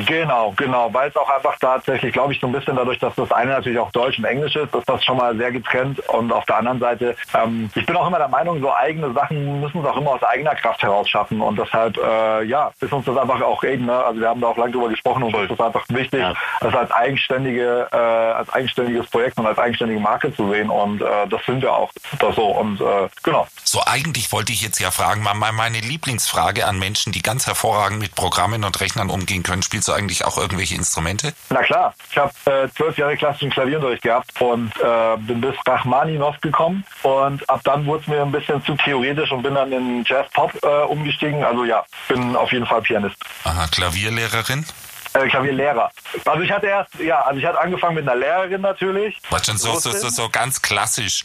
[0.05, 3.31] Genau, genau, weil es auch einfach tatsächlich, glaube ich, so ein bisschen dadurch, dass das
[3.31, 5.99] eine natürlich auch Deutsch und Englisch ist, ist das schon mal sehr getrennt.
[6.09, 9.59] Und auf der anderen Seite, ähm, ich bin auch immer der Meinung, so eigene Sachen
[9.59, 11.41] müssen es auch immer aus eigener Kraft heraus schaffen.
[11.41, 13.93] Und deshalb, äh, ja, ist uns das einfach auch eben, ne?
[14.03, 16.33] also wir haben da auch lange drüber gesprochen und uns ist einfach wichtig, Ja.
[16.61, 20.69] das als eigenständige, äh, als eigenständiges Projekt und als eigenständige Marke zu sehen.
[20.69, 22.45] Und äh, das sind wir auch das so.
[22.45, 23.47] Und äh, genau.
[23.63, 27.99] So, eigentlich wollte ich jetzt ja fragen, mal meine Lieblingsfrage an Menschen, die ganz hervorragend
[27.99, 29.61] mit Programmen und Rechnern umgehen können.
[29.81, 31.33] Spielst du eigentlich auch irgendwelche Instrumente?
[31.49, 36.39] Na klar, ich habe äh, zwölf Jahre klassischen Klavierunterricht gehabt und äh, bin bis Rachmaninov
[36.39, 40.03] gekommen und ab dann wurde es mir ein bisschen zu theoretisch und bin dann in
[40.05, 41.43] Jazz-Pop äh, umgestiegen.
[41.43, 43.15] Also ja, bin auf jeden Fall Pianist.
[43.43, 44.67] Aha, Klavierlehrerin?
[45.13, 45.91] Äh, Klavierlehrer.
[46.25, 49.19] Also ich hatte erst, ja, also ich hatte angefangen mit einer Lehrerin natürlich.
[49.29, 51.23] Was schon so, so, so, so ganz klassisch.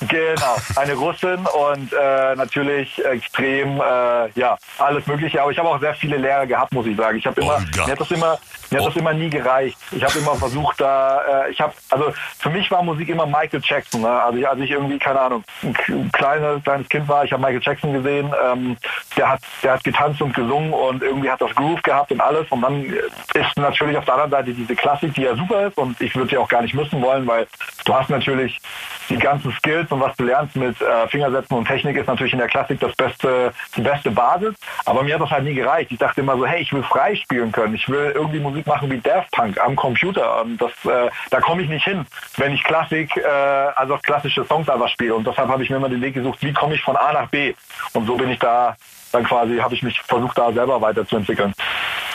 [0.00, 5.40] Genau, eine Russin und äh, natürlich extrem, äh, ja, alles Mögliche.
[5.40, 7.18] Aber ich habe auch sehr viele Lehrer gehabt, muss ich sagen.
[7.18, 7.86] Ich habe immer, Olga.
[7.86, 8.38] mir hat das immer,
[8.70, 9.78] mir hat das immer nie gereicht.
[9.92, 13.60] Ich habe immer versucht, da, äh, ich habe, also für mich war Musik immer Michael
[13.62, 14.02] Jackson.
[14.02, 14.08] Ne?
[14.08, 17.62] Also ich, als ich irgendwie, keine Ahnung, ein kleines, kleines Kind war, ich habe Michael
[17.62, 18.32] Jackson gesehen.
[18.44, 18.76] Ähm,
[19.16, 22.46] der hat, der hat getanzt und gesungen und irgendwie hat das Groove gehabt und alles.
[22.50, 26.00] Und dann ist natürlich auf der anderen Seite diese Klassik, die ja super ist und
[26.00, 27.46] ich würde sie auch gar nicht missen wollen, weil
[27.84, 28.60] du hast natürlich
[29.08, 32.38] die ganzen Skills und was du lernst mit äh, Fingersätzen und Technik ist natürlich in
[32.38, 34.54] der Klassik das beste, die beste Basis.
[34.84, 35.90] Aber mir hat das halt nie gereicht.
[35.90, 37.74] Ich dachte immer so, hey, ich will frei spielen können.
[37.74, 40.42] Ich will irgendwie Musik machen wie Daft Punk am Computer.
[40.42, 44.68] Und das, äh, da komme ich nicht hin, wenn ich Klassik, äh, also klassische Songs
[44.68, 45.14] einfach spiele.
[45.14, 47.28] Und deshalb habe ich mir immer den Weg gesucht, wie komme ich von A nach
[47.28, 47.54] B.
[47.92, 48.76] Und so bin ich da
[49.12, 51.54] dann quasi, habe ich mich versucht, da selber weiterzuentwickeln.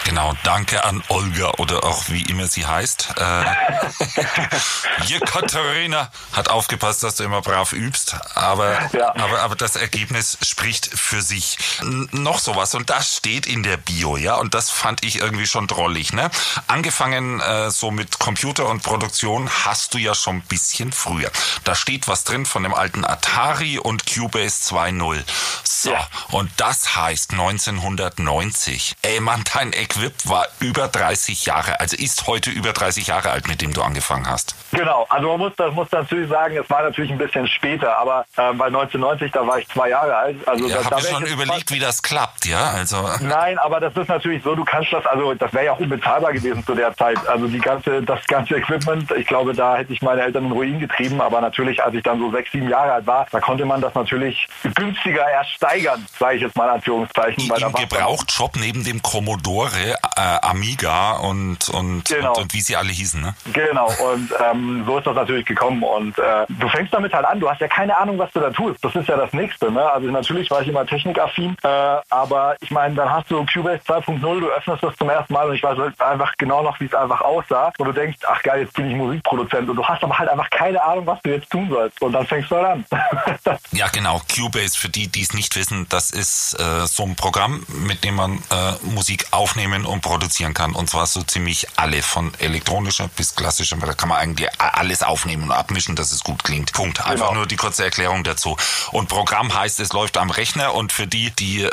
[0.06, 3.16] Genau, danke an Olga oder auch wie immer sie heißt.
[3.18, 3.44] Äh,
[5.06, 9.16] Jekaterina hat aufgepasst, dass du immer brav übst, aber, Ja.
[9.16, 11.58] aber, aber das Ergebnis spricht für sich.
[11.82, 15.48] N noch sowas und das steht in der Bio, ja, und das fand ich irgendwie
[15.48, 16.30] schon drollig, ne?
[16.68, 21.32] Angefangen äh, so mit Computer und Produktion hast du ja schon ein bisschen früher.
[21.64, 25.24] Da steht was drin von dem alten Atari und Cubase 2.0.
[25.64, 26.08] So, Ja.
[26.32, 28.96] und das heißt 1990.
[29.02, 33.48] Ey Mann, dein Equip war über 30 Jahre, also ist heute über 30 Jahre alt,
[33.48, 34.56] mit dem du angefangen hast.
[34.72, 38.26] Genau, also man muss, das muss natürlich sagen, es war natürlich ein bisschen später, aber
[38.38, 40.48] ähm, weil 1990, da war ich zwei Jahre alt.
[40.48, 43.08] Also Ja, da, hab da ich schon überlegt, wie das klappt, ja, also...
[43.22, 46.34] Nein, aber das ist natürlich so, du kannst das, also das wäre ja auch unbezahlbar
[46.34, 47.18] gewesen zu der Zeit.
[47.28, 50.80] Also die ganze, das ganze Equipment, ich glaube, da hätte ich meine Eltern in Ruin
[50.80, 53.82] getrieben, aber natürlich, als ich dann so sechs, sieben Jahre alt war, da konnte man
[53.82, 57.52] das natürlich günstiger erst steigern, sage ich jetzt mal in Anführungszeichen.
[57.54, 62.30] Im Gebrauchtshop neben dem Commodore, äh, Amiga und, und, Genau.
[62.34, 63.36] und, und wie sie alle hießen, ne?
[63.54, 65.84] Genau, und ähm, so ist das natürlich gekommen.
[65.84, 68.50] Und äh, du fängst damit halt an, du hast ja keine Ahnung, was du da
[68.50, 68.84] tust.
[68.84, 69.72] Das ist ja das Nächste.
[69.72, 69.92] Ne?
[69.92, 71.68] Also natürlich war ich immer technikaffin, äh,
[72.10, 75.56] aber ich meine, dann hast du Cubase 2.0, du öffnest das zum ersten Mal und
[75.56, 77.72] ich weiß halt einfach genau noch, wie es einfach aussah.
[77.78, 79.70] Und du denkst, ach geil, jetzt bin ich Musikproduzent.
[79.70, 82.02] Und du hast aber halt einfach keine Ahnung, was du jetzt tun sollst.
[82.02, 82.86] Und dann fängst du halt an.
[83.72, 84.22] Ja, genau.
[84.34, 88.16] Cubase, für die, die es nicht wissen, das ist äh, so ein Programm, mit dem
[88.16, 90.74] man äh, Musik aufnehmen und produzieren kann.
[90.74, 93.76] Und zwar so ziemlich alle, von elektronischer bis klassischer.
[93.78, 96.72] Da kann man eigentlich alles aufnehmen und abmischen, dass es gut klingt.
[96.74, 97.00] Punkt.
[97.00, 97.34] Einfach Genau.
[97.40, 98.56] nur die kurze Erklärung dazu.
[98.92, 100.74] Und Programm heißt, es läuft am Rechner.
[100.74, 101.70] Und für die, die äh,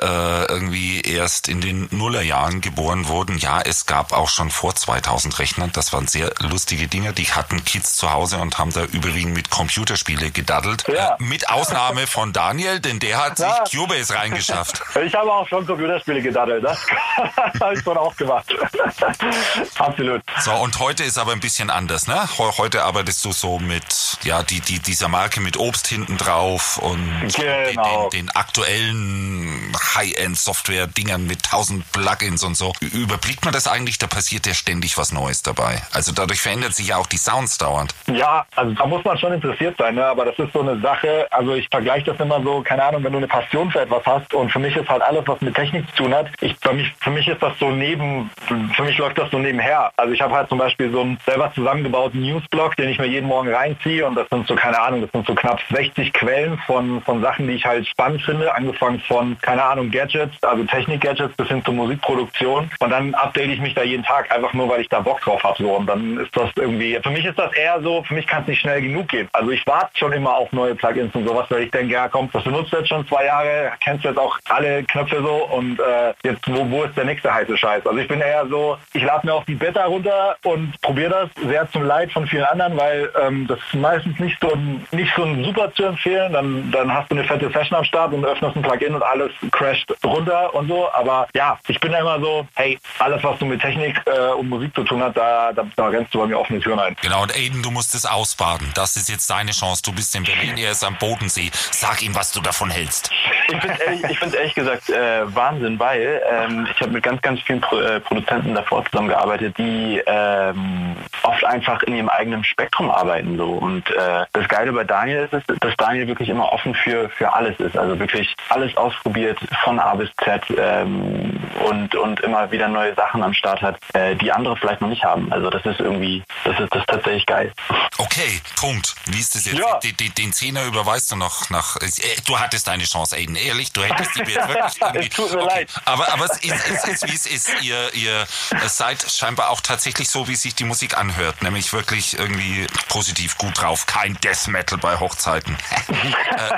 [0.49, 5.69] irgendwie erst in den Nullerjahren geboren wurden, ja, es gab auch schon vor 2000 Rechner.
[5.69, 7.13] Das waren sehr lustige Dinge.
[7.13, 10.85] Die hatten Kids zu Hause und haben da überwiegend mit Computerspiele gedaddelt.
[10.89, 11.15] Ja.
[11.15, 13.65] Äh, mit Ausnahme von Daniel, denn der hat Ja.
[13.67, 14.81] sich Cubase reingeschafft.
[15.05, 16.65] ich habe auch schon Computerspiele gedaddelt.
[16.65, 16.79] Das
[17.97, 18.47] auch gemacht.
[19.79, 20.23] Absolut.
[20.41, 22.29] So, und heute ist aber ein bisschen anders, ne?
[22.39, 26.79] Heu- Heute arbeitest du so mit, ja, die, die, dieser Marke mit Obst hinten drauf
[26.79, 27.01] und
[27.35, 28.09] Genau.
[28.11, 32.73] den, den aktuellen High-End-Software-Dingern mit tausend Plugins und so.
[32.81, 33.99] Überblickt man das eigentlich?
[33.99, 35.81] Da passiert ja ständig was Neues dabei.
[35.93, 37.95] Also dadurch verändert sich ja auch die Sounds dauernd.
[38.13, 40.05] Ja, also da muss man schon interessiert sein, ne?
[40.07, 43.13] aber das ist so eine Sache, also ich vergleiche das immer so, keine Ahnung, wenn
[43.13, 45.87] du eine Passion für etwas hast und für mich ist halt alles, was mit Technik
[45.91, 48.31] zu tun hat, ich, für, mich, für mich ist das so neben,
[48.75, 49.91] für mich läuft das so nebenher.
[49.97, 53.27] Also ich habe halt zum Beispiel so einen selber zusammengebauten Newsblog, den ich mir jeden
[53.27, 57.03] Morgen reinziehe und das sind so, keine Ahnung, das sind so knapp 60 Quellen von,
[57.03, 61.49] von Sachen, die ich halt spannend finde, angefangen von, keine Ahnung, Gadgets, also Technik-Gadgets bis
[61.49, 64.89] hin zur Musikproduktion und dann update ich mich da jeden Tag, einfach nur, weil ich
[64.89, 65.63] da Bock drauf habe.
[65.63, 65.71] So.
[65.73, 68.49] Und dann ist das irgendwie, für mich ist das eher so, für mich kann es
[68.49, 69.29] nicht schnell genug gehen.
[69.33, 72.29] Also ich warte schon immer auf neue Plugins und sowas, weil ich denke, ja komm,
[72.33, 76.13] das benutzt du jetzt schon zwei Jahre, kennst jetzt auch alle Knöpfe so und äh,
[76.23, 77.87] jetzt, wo, wo ist der nächste heiße Scheiß?
[77.87, 81.47] Also ich bin eher so, ich lade mir auch die Beta runter und probiere das
[81.49, 85.13] sehr zum Leid von vielen anderen, weil ähm, das ist meistens nicht so, ein- nicht
[85.15, 86.33] so ein super zu empfehlen.
[86.33, 89.31] Dann, dann hast du eine fette Session am Start und öffnest ein Plugin und alles
[89.53, 90.91] crasht runter und so.
[90.93, 94.75] Aber ja, ich bin immer so, hey, alles was du mit Technik äh, und Musik
[94.75, 96.97] zu tun hat, da, da, da rennst du bei mir offene Türen ein.
[97.03, 98.71] Genau, und Aiden, du musst es ausbaden.
[98.75, 99.83] Das ist jetzt deine Chance.
[99.85, 101.51] Du bist in Berlin, er ist am Bodensee.
[101.71, 103.11] Sag ihm, was du davon hältst.
[103.49, 107.41] Ich finde ehrlich, ich ehrlich gesagt äh, Wahnsinn, weil ähm, ich habe mit ganz, ganz
[107.43, 113.37] vielen Pro äh, Produzenten davor zusammengearbeitet, die ähm, oft einfach in ihrem eigenen Spektrum arbeiten
[113.37, 113.51] so.
[113.51, 117.33] Und äh, das Geile bei Daniel ist, ist, dass Daniel wirklich immer offen für, für
[117.33, 117.77] alles ist.
[117.77, 123.23] Also wirklich alles ausprobiert von A bis Z ähm, und, und immer wieder neue Sachen
[123.23, 125.33] am Start hat, äh, die andere vielleicht noch nicht haben.
[125.33, 127.53] Also das ist irgendwie, das ist das ist tatsächlich geil.
[127.99, 128.95] Okay, Punkt.
[129.07, 129.59] Wie ist das jetzt?
[129.59, 129.79] Ja.
[129.79, 131.77] Den, den, den Zehner überweist du noch nach.
[131.77, 131.89] Äh,
[132.27, 133.37] du hattest deine Chance, Aiden.
[133.37, 134.81] Ehrlich, du hättest die jetzt wirklich.
[135.01, 135.71] Es tut mir leid.
[135.85, 137.40] Aber, aber es ist, es ist, wie es ist.
[137.63, 138.27] Ihr, ihr
[138.67, 141.43] seid scheinbar auch tatsächlich so, wie sich die Musik anhört.
[141.43, 143.87] Nämlich wirklich irgendwie positiv gut drauf.
[143.87, 145.57] Kein Death Metal bei Hochzeiten.
[145.89, 146.51] äh,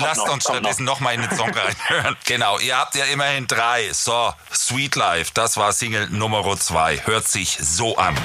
[0.00, 2.16] lasst noch, uns stattdessen nochmal in den Song reinhören.
[2.24, 3.92] Genau, ihr habt ja immerhin drei.
[3.92, 7.00] So, Sweet Life, das war Single Nummer zwei.
[7.04, 8.16] Hört sich so an.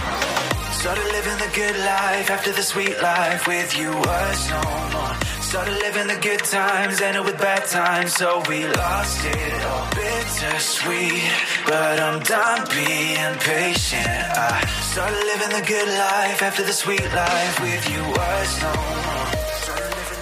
[0.79, 5.26] Started living the good life after the sweet life with you was no more.
[5.47, 9.89] Started living the good times, ended with bad times, so we lost it all.
[9.91, 11.23] Bittersweet,
[11.65, 14.07] but I'm done being patient.
[14.07, 19.46] I started living the good life after the sweet life with you was no more.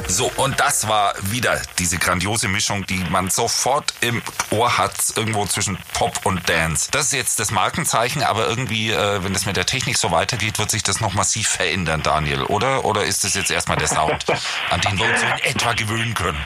[0.08, 5.46] So, und das war wieder diese grandiose Mischung, die man sofort im Ohr hat, irgendwo
[5.46, 6.90] zwischen Pop und Dance.
[6.92, 10.60] Das ist jetzt das Markenzeichen, aber irgendwie, äh, wenn das mit der Technik so weitergeht,
[10.60, 12.86] wird sich das noch massiv verändern, Daniel, oder?
[12.86, 14.26] Oder ist das jetzt erstmal der Sound,
[14.70, 16.38] an den wir uns so in etwa gewöhnen können?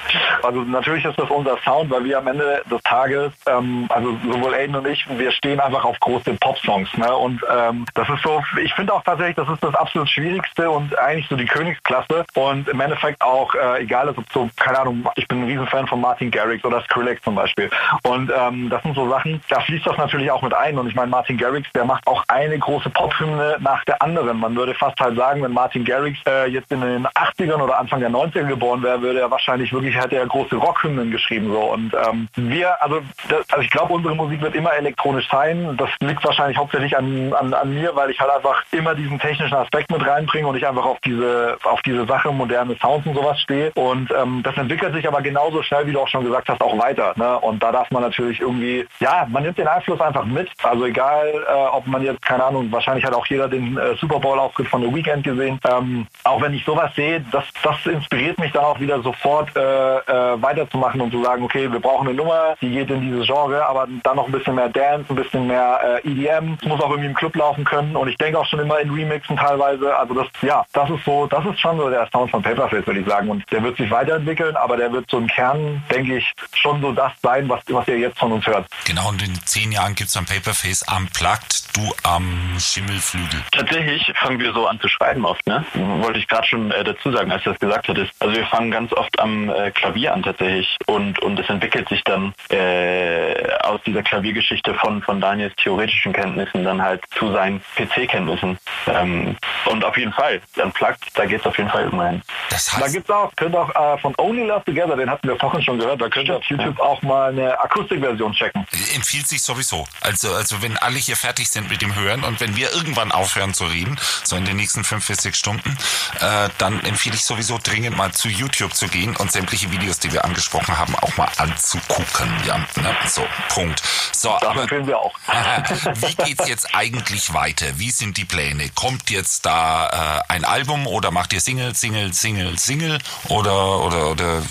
[0.43, 4.53] Also natürlich ist das unser Sound, weil wir am Ende des Tages, ähm, also sowohl
[4.53, 6.89] Aiden und ich, wir stehen einfach auf große Pop-Songs.
[6.97, 7.13] Ne?
[7.13, 10.97] Und ähm, das ist so, ich finde auch tatsächlich, das ist das absolut Schwierigste und
[10.97, 12.25] eigentlich so die Königsklasse.
[12.35, 15.87] Und im Endeffekt auch, äh, egal ist, ob so, keine Ahnung, ich bin ein Riesenfan
[15.87, 17.69] von Martin Garrix oder Skrillex zum Beispiel.
[18.03, 20.77] Und ähm, das sind so Sachen, da fließt das natürlich auch mit ein.
[20.77, 24.39] Und ich meine, Martin Garrix, der macht auch eine große Pop-Hymne nach der anderen.
[24.39, 27.99] Man würde fast halt sagen, wenn Martin Garrix äh, jetzt in den 80ern oder Anfang
[27.99, 31.51] der 90er geboren wäre, würde er wahrscheinlich wirklich, hätte er große Rockhymnen geschrieben.
[31.51, 35.75] so Und ähm, wir, also, das, also ich glaube, unsere Musik wird immer elektronisch sein.
[35.77, 39.55] Das liegt wahrscheinlich hauptsächlich an, an, an mir, weil ich halt einfach immer diesen technischen
[39.55, 43.38] Aspekt mit reinbringe und ich einfach auf diese, auf diese Sache, moderne Sounds und sowas
[43.39, 43.71] stehe.
[43.75, 46.77] Und ähm, das entwickelt sich aber genauso schnell, wie du auch schon gesagt hast, auch
[46.77, 47.13] weiter.
[47.15, 47.39] Ne?
[47.39, 50.49] Und da darf man natürlich irgendwie, ja, man nimmt den Einfluss einfach mit.
[50.63, 54.19] Also egal, äh, ob man jetzt, keine Ahnung, wahrscheinlich hat auch jeder den äh, Super
[54.19, 55.59] Bowl-Auftritt von The Weeknd gesehen.
[55.69, 59.59] Ähm, auch wenn ich sowas sehe, das, das inspiriert mich dann auch wieder sofort äh,
[59.59, 63.65] äh, weiterzumachen und zu sagen, okay, wir brauchen eine Nummer, die geht in dieses Genre,
[63.65, 66.57] aber dann noch ein bisschen mehr Dance, ein bisschen mehr äh, EDM.
[66.61, 68.91] Es muss auch irgendwie im Club laufen können und ich denke auch schon immer in
[68.91, 69.95] Remixen teilweise.
[69.95, 72.99] Also das, ja, das ist so, das ist schon so der Sound von Paperface, würde
[72.99, 73.28] ich sagen.
[73.29, 76.91] Und der wird sich weiterentwickeln, aber der wird so im Kern, denke ich, schon so
[76.91, 78.67] das sein, was, was ihr jetzt von uns hört.
[78.85, 83.41] Genau, und in zehn Jahren gibt's dann Paperface Unplugged, du am Schimmelflügel.
[83.51, 85.63] Tatsächlich fangen wir so an zu schreiben oft, ne?
[85.73, 88.11] Wollte ich gerade schon äh, dazu sagen, als du das gesagt hattest.
[88.19, 92.03] Also wir fangen ganz oft am äh, Klavier an tatsächlich und, und es entwickelt sich
[92.03, 98.57] dann äh, aus dieser Klaviergeschichte von, von Daniels theoretischen Kenntnissen dann halt zu seinen PC-Kenntnissen.
[98.87, 102.21] Ähm, und auf jeden Fall, dann plagt, da geht's auf jeden Fall irgendwann hin.
[102.49, 105.37] Das Da heißt, gibt's auch, könnt auch äh, von Only Love Together, den hatten wir
[105.37, 108.65] vorhin schon gehört, da könnt ihr auf YouTube auch mal eine Akustikversion checken.
[108.95, 109.87] empfiehlt sich sowieso.
[110.01, 113.53] Also, also wenn alle hier fertig sind mit dem Hören und wenn wir irgendwann aufhören
[113.53, 115.77] zu reden, so in den nächsten fünf bis sechs Stunden,
[116.19, 120.11] äh, dann empfehle ich sowieso dringend mal zu YouTube zu gehen und sämtliche Videos, die
[120.13, 122.29] wir angesprochen haben, auch mal anzugucken.
[122.45, 122.95] Ja, ne?
[123.07, 123.81] so, Punkt.
[124.11, 125.13] So, Das aber empfehlen wir auch.
[125.95, 127.67] wie geht's jetzt eigentlich weiter?
[127.77, 128.69] Wie sind die Pläne?
[128.75, 132.99] Kommt jetzt da äh, ein Album oder macht ihr Single, Single, Single, Single
[133.29, 134.41] oder oder oder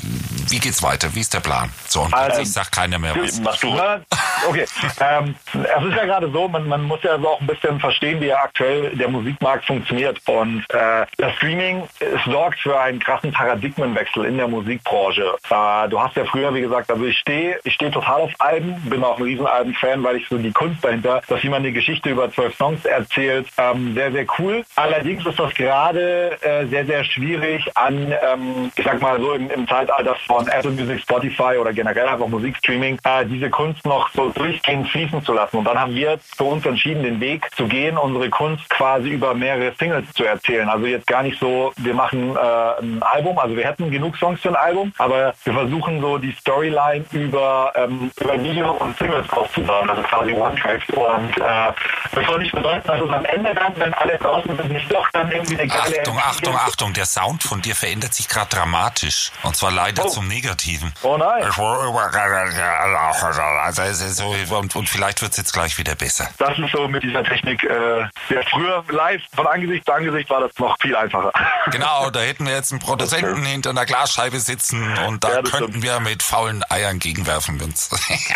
[0.49, 1.15] wie geht's weiter?
[1.15, 1.71] Wie ist der Plan?
[1.89, 3.41] So, und Also, ich sag keiner mehr was.
[3.41, 3.69] Machst du?
[4.49, 4.67] Okay,
[5.01, 8.21] ähm, es ist ja gerade so, man, man muss ja also auch ein bisschen verstehen,
[8.21, 10.21] wie ja aktuell der Musikmarkt funktioniert.
[10.27, 11.83] Und äh, das Streaming
[12.25, 15.35] sorgt für einen krassen Paradigmenwechsel in der Musikbranche.
[15.51, 18.81] Äh, du hast ja früher, wie gesagt, also ich stehe ich stehe total auf Alben,
[18.83, 22.31] bin auch ein Riesenalben-Fan, weil ich so die Kunst dahinter, dass jemand eine Geschichte über
[22.33, 24.65] zwölf Songs erzählt, ähm, sehr, sehr cool.
[24.77, 29.51] Allerdings ist das gerade äh, sehr, sehr schwierig an, ähm, ich sag mal so im,
[29.51, 34.31] im Zeitalter von Apple Music, Spotify oder generell einfach Musikstreaming, äh, diese Kunst noch so
[34.31, 35.59] durchgehend fließen zu lassen.
[35.59, 39.35] Und dann haben wir für uns entschieden, den Weg zu gehen, unsere Kunst quasi über
[39.35, 40.69] mehrere Singles zu erzählen.
[40.69, 44.41] Also jetzt gar nicht so, wir machen äh, ein Album, also wir hätten genug Songs
[44.41, 49.29] für ein Album, aber wir versuchen so die Storyline über, ähm, über Video und Singles
[49.31, 50.89] aufzubauen, also quasi One-Tracks.
[50.91, 51.73] Und äh,
[52.13, 55.09] das soll nicht bedeuten, dass es am Ende dann, wenn alle draußen sind, nicht doch
[55.13, 59.33] dann irgendwie eine geile Achtung, Achtung, Achtung, der Sound von dir verändert sich gerade dramatisch.
[59.43, 60.09] Und zwar leider Oh.
[60.09, 60.93] zum Negativen.
[61.03, 61.43] Oh nein.
[61.45, 61.63] Also
[64.57, 66.29] und, und vielleicht wird es jetzt gleich wieder besser.
[66.39, 67.63] Das ist so mit dieser Technik.
[67.65, 71.33] Äh, ja, früher live von Angesicht zu Angesicht war das noch viel einfacher.
[71.71, 75.57] Genau, da hätten wir jetzt einen Produzenten hinter einer Glasscheibe sitzen und da Ja, könnten
[75.69, 75.83] stimmt.
[75.83, 77.61] wir mit faulen Eiern gegenwerfen.
[77.61, 77.91] wenn's-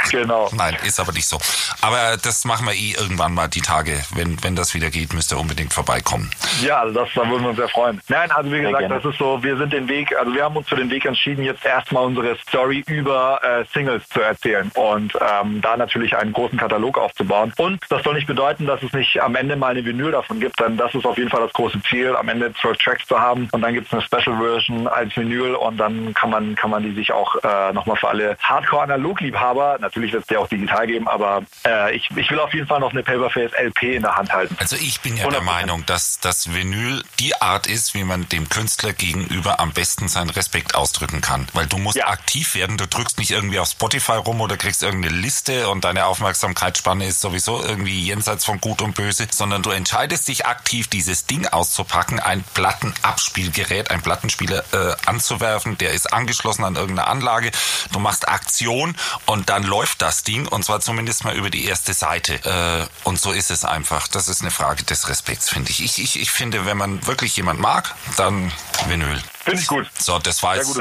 [0.11, 0.51] Genau.
[0.53, 1.39] Nein, ist aber nicht so.
[1.81, 4.05] Aber das machen wir eh irgendwann mal die Tage.
[4.15, 6.31] Wenn, wenn das wieder geht, müsst ihr unbedingt vorbeikommen.
[6.61, 8.01] Ja, also das, da würden wir uns sehr freuen.
[8.09, 10.69] Nein, also wie gesagt, das ist so, wir sind den Weg, also wir haben uns
[10.69, 15.61] für den Weg entschieden, jetzt erstmal unsere Story über äh, Singles zu erzählen und ähm,
[15.61, 17.53] da natürlich einen großen Katalog aufzubauen.
[17.57, 20.59] Und das soll nicht bedeuten, dass es nicht am Ende mal eine Vinyl davon gibt,
[20.61, 23.49] denn das ist auf jeden Fall das große Ziel, am Ende zwölf Tracks zu haben
[23.53, 26.83] und dann gibt es eine Special Version als Vinyl und dann kann man kann man
[26.83, 31.09] die sich auch äh, nochmal für alle Hardcore-Analog-Liebhaber, natürlich wird es die auch digital geben,
[31.09, 34.33] aber äh, ich, ich will auf jeden Fall noch eine Paperface LP in der Hand
[34.33, 34.57] halten.
[34.59, 35.45] Also ich bin ja der 100%.
[35.45, 40.31] Meinung, dass das Vinyl die Art ist, wie man dem Künstler gegenüber am besten seinen
[40.31, 41.49] Respekt ausdrücken kann.
[41.53, 42.09] Weil du musst Ja.
[42.09, 46.07] aktiv werden, du drückst nicht irgendwie auf Spotify rum oder kriegst irgendeine Liste und deine
[46.07, 51.27] Aufmerksamkeitsspanne ist sowieso irgendwie jenseits von Gut und Böse, sondern du entscheidest dich aktiv, dieses
[51.27, 57.51] Ding auszupacken, ein Plattenabspielgerät, ein Plattenspieler äh, anzuwerfen, der ist angeschlossen an irgendeine Anlage,
[57.93, 61.95] du machst Aktion und dann läuft das Ding und zwar zumindest mal über die erste
[61.95, 62.35] Seite.
[62.45, 64.09] Äh, und so ist es einfach.
[64.09, 65.83] Das ist eine Frage des Respekts, finde ich.
[65.83, 66.21] Ich, ich.
[66.21, 68.53] ich finde, wenn man wirklich jemand mag, dann
[68.87, 69.23] Vinyl.
[69.45, 69.91] Finde ich gut.
[69.99, 70.79] So, das war jetzt,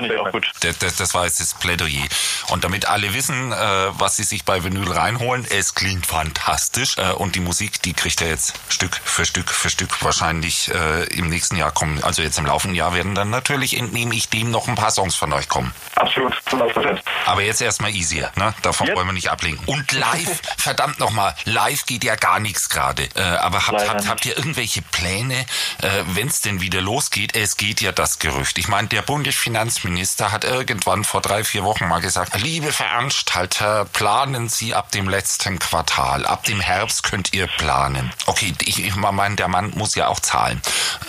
[0.62, 2.06] das, das, war jetzt das Plädoyer.
[2.50, 6.98] Und damit alle wissen, äh, was sie sich bei Vinyl reinholen, es klingt fantastisch.
[6.98, 11.06] Äh, und die Musik, die kriegt er jetzt Stück für Stück für Stück wahrscheinlich äh,
[11.06, 12.04] im nächsten Jahr kommen.
[12.04, 15.16] Also jetzt im laufenden Jahr werden dann natürlich, entnehme ich dem, noch ein paar Songs
[15.16, 15.74] von euch kommen.
[15.96, 16.34] Absolut.
[16.48, 17.00] 100%.
[17.26, 18.54] Aber jetzt erstmal easier, ne?
[18.62, 18.96] Davon Jetzt?
[18.96, 19.66] wollen wir nicht ablenken.
[19.66, 23.10] Und live, verdammt nochmal, live geht ja gar nichts gerade.
[23.16, 25.46] Äh, aber habt, habt, habt ihr irgendwelche Pläne,
[25.82, 27.36] äh, wenn es denn wieder losgeht?
[27.36, 28.51] Es geht ja das Gerücht.
[28.58, 34.50] Ich meine, der Bundesfinanzminister hat irgendwann vor drei, vier Wochen mal gesagt, liebe Veranstalter, planen
[34.50, 36.26] Sie ab dem letzten Quartal.
[36.26, 38.12] Ab dem Herbst könnt ihr planen.
[38.26, 40.62] Okay, ich, ich meine, der Mann muss ja auch zahlen.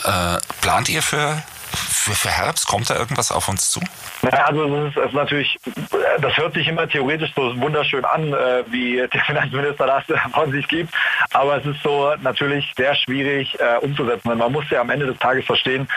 [0.05, 1.43] Äh, plant ihr für,
[1.77, 2.67] für, für Herbst?
[2.67, 3.81] Kommt da irgendwas auf uns zu?
[4.23, 5.59] Naja, also das ist, ist natürlich,
[6.21, 10.67] das hört sich immer theoretisch so wunderschön an, äh, wie der Finanzminister das von sich
[10.69, 10.95] gibt,
[11.33, 14.37] aber es ist so natürlich sehr schwierig äh, umzusetzen.
[14.37, 15.89] Man muss ja am Ende des Tages verstehen,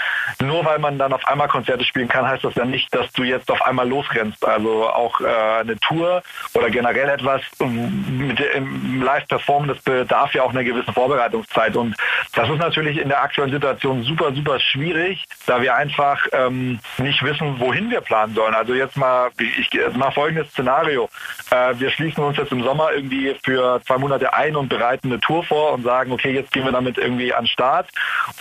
[0.41, 3.23] nur weil man dann auf einmal Konzerte spielen kann, heißt das ja nicht, dass du
[3.23, 4.45] jetzt auf einmal losrennst.
[4.45, 5.26] Also auch äh,
[5.61, 6.21] eine Tour
[6.53, 11.76] oder generell etwas ähm, mit dem Live-Performen, das bedarf ja auch einer gewissen Vorbereitungszeit.
[11.76, 11.95] Und
[12.34, 17.24] das ist natürlich in der aktuellen Situation super, super schwierig, da wir einfach ähm, nicht
[17.24, 18.53] wissen, wohin wir planen sollen.
[18.53, 21.09] Also jetzt mal, ich jetzt mal folgendes Szenario.
[21.51, 25.20] Äh, wir schließen uns jetzt im Sommer irgendwie für zwei Monate ein und bereiten eine
[25.20, 27.89] Tour vor und sagen, okay, jetzt gehen wir damit irgendwie an den Start.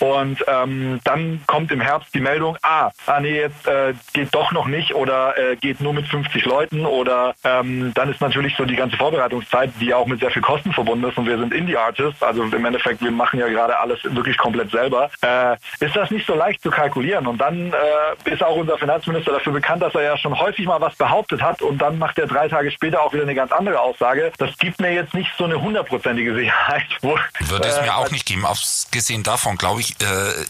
[0.01, 4.53] Und ähm, dann kommt im Herbst die Meldung, ah, ah nee, jetzt äh, geht doch
[4.53, 8.65] noch nicht oder äh, geht nur mit 50 Leuten oder ähm, dann ist natürlich so
[8.65, 12.23] die ganze Vorbereitungszeit, die auch mit sehr viel Kosten verbunden ist und wir sind Indie-Artists,
[12.23, 16.27] also im Endeffekt, wir machen ja gerade alles wirklich komplett selber, äh, ist das nicht
[16.27, 17.14] so leicht zu kalkulieren.
[17.27, 20.81] Und dann äh, ist auch unser Finanzminister dafür bekannt, dass er ja schon häufig mal
[20.81, 23.81] was behauptet hat und dann macht er drei Tage später auch wieder eine ganz andere
[23.81, 24.33] Aussage.
[24.39, 26.83] Das gibt mir jetzt nicht so eine hundertprozentige Sicherheit.
[27.01, 28.45] Wo, Würde es äh, mir auch nicht geben.
[28.47, 30.05] Abgesehen davon, glaube ich, äh,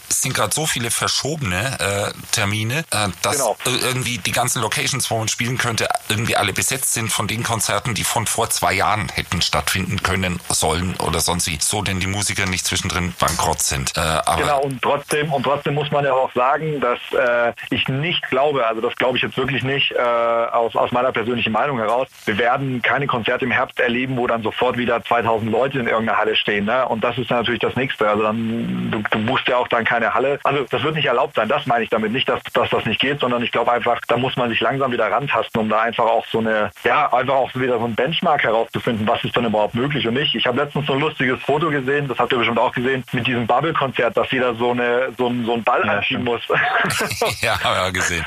[0.09, 3.57] sind gerade so viele verschobene äh, Termine, äh, dass Genau.
[3.65, 7.43] ir- irgendwie die ganzen Locations, wo man spielen könnte, irgendwie alle besetzt sind von den
[7.43, 11.57] Konzerten, die von vor zwei Jahren hätten stattfinden können, sollen oder sonst wie.
[11.61, 13.95] So denn die Musiker nicht zwischendrin bankrott sind.
[13.97, 17.87] Äh, aber Genau, und trotzdem, und trotzdem muss man ja auch sagen, dass äh, ich
[17.87, 21.77] nicht glaube, also das glaube ich jetzt wirklich nicht, äh, aus, aus meiner persönlichen Meinung
[21.77, 25.87] heraus, wir werden keine Konzerte im Herbst erleben, wo dann sofort wieder 2000 Leute in
[25.87, 26.65] irgendeiner Halle stehen.
[26.65, 26.87] Ne?
[26.87, 28.07] Und das ist dann natürlich das Nächste.
[28.07, 30.39] Also dann, du, du buchst ja auch dann keine Halle.
[30.43, 32.11] Also das wird nicht erlaubt sein, das meine ich damit.
[32.11, 34.91] Nicht, dass, dass das nicht geht, sondern ich glaube einfach, da muss man sich langsam
[34.91, 38.43] wieder rantasten, um da einfach auch so eine, ja, einfach auch wieder so ein Benchmark
[38.43, 40.35] herauszufinden, was ist dann überhaupt möglich und nicht.
[40.35, 43.27] Ich habe letztens so ein lustiges Foto gesehen, das habt ihr bestimmt auch gesehen, mit
[43.27, 46.41] diesem Bubble-Konzert, dass jeder so, eine, so, ein, so einen Ball anschieben muss.
[47.41, 48.25] ja, habe ja gesehen.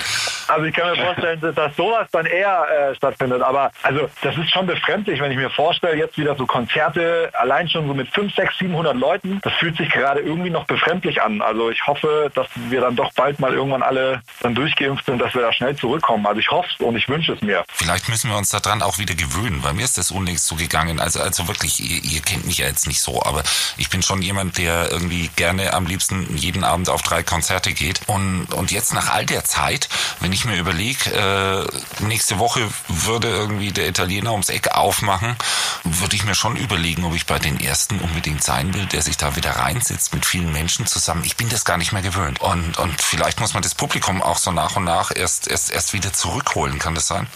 [0.48, 3.42] Also ich kann mir vorstellen, dass- sowas dann eher äh, stattfindet.
[3.42, 7.68] Aber also das ist schon befremdlich, wenn ich mir vorstelle, jetzt wieder so Konzerte, allein
[7.68, 9.40] schon so mit 5, 6, 700 Leuten.
[9.42, 11.40] Das fühlt sich gerade irgendwie noch befremdlich an.
[11.42, 15.34] Also ich hoffe, dass wir dann doch bald mal irgendwann alle dann durchgeimpft sind, dass
[15.34, 16.26] wir da schnell zurückkommen.
[16.26, 17.64] Also ich hoffe es und ich wünsche es mir.
[17.72, 21.00] Vielleicht müssen wir uns daran auch wieder gewöhnen, weil mir ist das unlängst so gegangen.
[21.00, 23.42] Also, also wirklich, ihr, ihr kennt mich ja jetzt nicht so, aber
[23.76, 28.00] ich bin schon jemand, der irgendwie gerne am liebsten jeden Abend auf drei Konzerte geht.
[28.08, 29.90] Und, und jetzt nach all der Zeit,
[30.20, 35.36] wenn ich mir überlege, äh, nächste Woche würde irgendwie der Italiener ums Eck aufmachen,
[35.84, 39.18] würde ich mir schon überlegen, ob ich bei den ersten unbedingt sein will, der sich
[39.18, 41.22] da wieder reinsetzt mit vielen Menschen zusammen.
[41.24, 42.40] Ich bin das gar nicht mehr gewöhnt.
[42.40, 45.92] Und, und vielleicht muss man das Publikum auch so nach und nach erst, erst, erst
[45.92, 46.78] wieder zurückholen.
[46.78, 47.26] Kann das sein?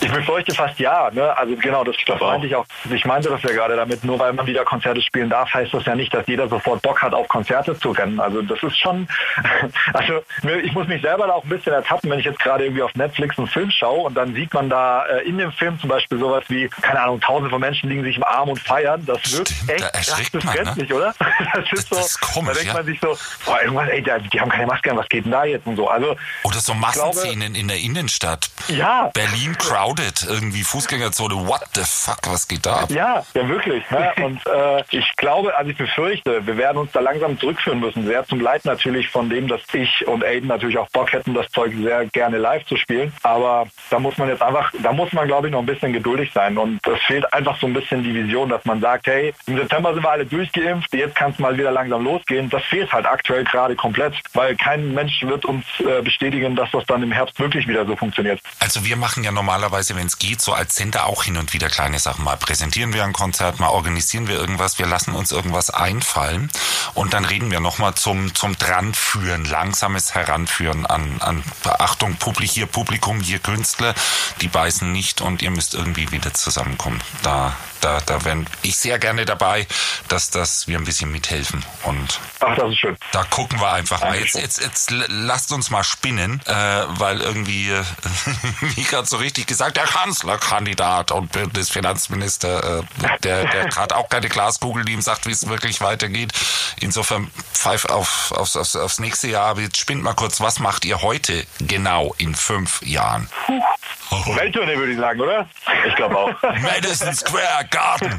[0.00, 1.10] Ich befürchte fast ja.
[1.12, 1.36] Ne?
[1.36, 2.64] Also genau, das, das meinte ich auch.
[2.90, 5.84] Ich meinte das ja gerade damit, nur weil man wieder Konzerte spielen darf, heißt das
[5.86, 8.20] ja nicht, dass jeder sofort Bock hat, auf Konzerte zu rennen.
[8.20, 9.08] Also das ist schon,
[9.92, 10.20] also
[10.62, 12.94] ich muss mich selber da auch ein bisschen ertappen, wenn ich jetzt gerade irgendwie auf
[12.94, 16.18] Netflix einen Film schaue und dann sieht man da äh, in dem Film zum Beispiel
[16.18, 19.04] sowas wie, keine Ahnung, tausende von Menschen liegen sich im Arm und feiern.
[19.06, 20.60] Das wirkt Stimmt, da echt erschrickt krass man, ne?
[20.60, 21.14] befremdlich, oder?
[21.54, 22.74] Das ist so, Das ist komisch, da denkt ja.
[22.74, 25.32] man sich so, boah, irgendwas, ey, da- die haben keine Maske an, was geht denn
[25.32, 25.88] da jetzt und so.
[25.88, 28.48] Also Oder so Massenszenen in der Innenstadt.
[28.68, 29.10] Ja.
[29.14, 31.46] Berlin crowded, irgendwie Fußgängerzone.
[31.46, 32.90] What the fuck, was geht da ab?
[32.90, 33.88] Ja, ja wirklich.
[33.90, 34.12] Ne?
[34.24, 38.06] Und äh, ich glaube, also ich befürchte, wir werden uns da langsam zurückführen müssen.
[38.06, 41.48] Sehr zum Leid natürlich von dem, dass ich und Aiden natürlich auch Bock hätten, das
[41.50, 43.12] Zeug sehr gerne live zu spielen.
[43.22, 46.30] Aber da muss man jetzt einfach, da muss man glaube ich noch ein bisschen geduldig
[46.32, 46.56] sein.
[46.56, 49.92] Und es fehlt einfach so ein bisschen die Vision, dass man sagt, hey, im September
[49.92, 52.48] sind wir alle durchgeimpft, jetzt kann es mal wieder langsam losgehen.
[52.48, 56.84] Das fehlt halt aktuell gerade komplett, weil kein Mensch wird uns äh, bestätigen, dass das
[56.86, 58.40] dann im Herbst wirklich wieder so funktioniert.
[58.60, 61.68] Also wir machen ja normalerweise, wenn es geht, so als Sender auch hin und wieder
[61.68, 62.24] kleine Sachen.
[62.24, 66.48] Mal präsentieren wir ein Konzert, mal organisieren wir irgendwas, wir lassen uns irgendwas einfallen
[66.94, 72.66] und dann reden wir nochmal zum, zum Dranführen, langsames Heranführen an, an Beachtung, Publik, hier
[72.66, 73.94] Publikum, hier Künstler,
[74.40, 77.02] die beißen nicht und ihr müsst irgendwie wieder zusammenkommen.
[77.24, 79.66] Da da, da wären ich sehr gerne dabei,
[80.08, 81.64] dass, dass wir ein bisschen mithelfen.
[81.84, 82.96] Und Ach, das ist schön.
[83.12, 84.18] da gucken wir einfach mal.
[84.18, 87.82] Jetzt, jetzt, jetzt lasst uns mal spinnen, äh, weil irgendwie, äh,
[88.60, 94.28] wie gerade so richtig gesagt, der Kanzlerkandidat und Bundesfinanzminister, äh, der, der gerade auch keine
[94.28, 96.32] Glaskugel, die ihm sagt, wie es wirklich weitergeht.
[96.80, 99.46] Insofern pfeif auf, aufs, aufs, aufs nächste Jahr.
[99.46, 103.28] Aber jetzt spinnt mal kurz, was macht ihr heute genau in fünf Jahren?
[104.10, 105.48] Welttournee würde ich sagen, oder?
[105.86, 106.30] Ich glaube auch.
[106.62, 108.08] Madison Square Garden.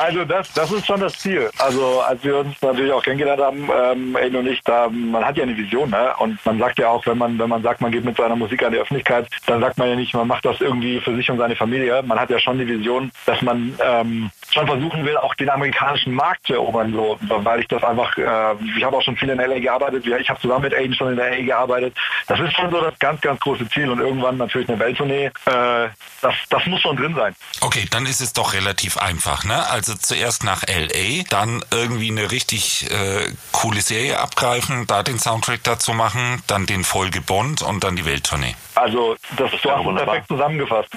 [0.00, 1.50] Also das, das ist schon das Ziel.
[1.58, 5.36] Also als wir uns natürlich auch kennengelernt haben, ähm, Aiden und ich, da, man hat
[5.36, 6.14] ja eine Vision, ne?
[6.18, 8.62] Und man sagt ja auch, wenn man, wenn man sagt, man geht mit seiner Musik
[8.62, 11.38] an die Öffentlichkeit, dann sagt man ja nicht, man macht das irgendwie für sich und
[11.38, 12.02] seine Familie.
[12.02, 16.14] Man hat ja schon die Vision, dass man ähm, schon versuchen will, auch den amerikanischen
[16.14, 19.38] Markt zu erobern, so, weil ich das einfach, äh, ich habe auch schon viel in
[19.38, 21.94] LA gearbeitet, ich habe zusammen mit Aiden schon in LA gearbeitet.
[22.26, 25.26] Das ist schon so das ganz, ganz große Ziel und irgendwann natürlich eine Welttournee.
[25.26, 25.88] Äh,
[26.20, 27.34] das, das muss schon drin sein.
[27.60, 29.68] Okay, dann ist es doch relativ einfach, ne?
[29.68, 35.62] Also zuerst nach LA, dann irgendwie eine richtig äh, coole Serie abgreifen, da den Soundtrack
[35.62, 38.56] dazu machen, dann den Folge Bond und dann die Welttournee.
[38.74, 40.04] Also das, du hast es wunderbar.
[40.06, 40.90] perfekt zusammengefasst.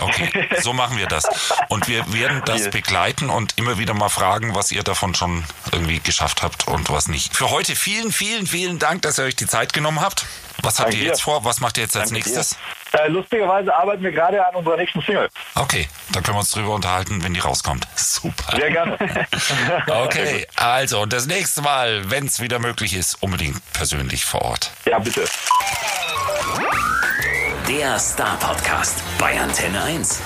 [0.00, 1.24] Okay, so machen wir das.
[1.68, 6.00] Und wir werden das begleiten und immer wieder mal fragen, was ihr davon schon irgendwie
[6.00, 7.36] geschafft habt und was nicht.
[7.36, 10.26] Für heute vielen, vielen, vielen Dank, dass ihr euch die Zeit genommen habt.
[10.64, 11.08] Was habt Danke ihr dir.
[11.08, 11.44] jetzt vor?
[11.44, 12.34] Was macht ihr jetzt als Danke dir.
[12.36, 12.58] nächstes?
[12.92, 15.28] Äh, lustigerweise arbeiten wir gerade an unserer nächsten Single.
[15.54, 17.86] Okay, da können wir uns drüber unterhalten, wenn die rauskommt.
[17.96, 18.56] Super.
[18.56, 18.96] Sehr gerne.
[19.88, 24.70] Okay, also und das nächste Mal, wenn es wieder möglich ist, unbedingt persönlich vor Ort.
[24.86, 25.24] ja, bitte.
[27.68, 30.20] Der Star Podcast bei Antenne 1.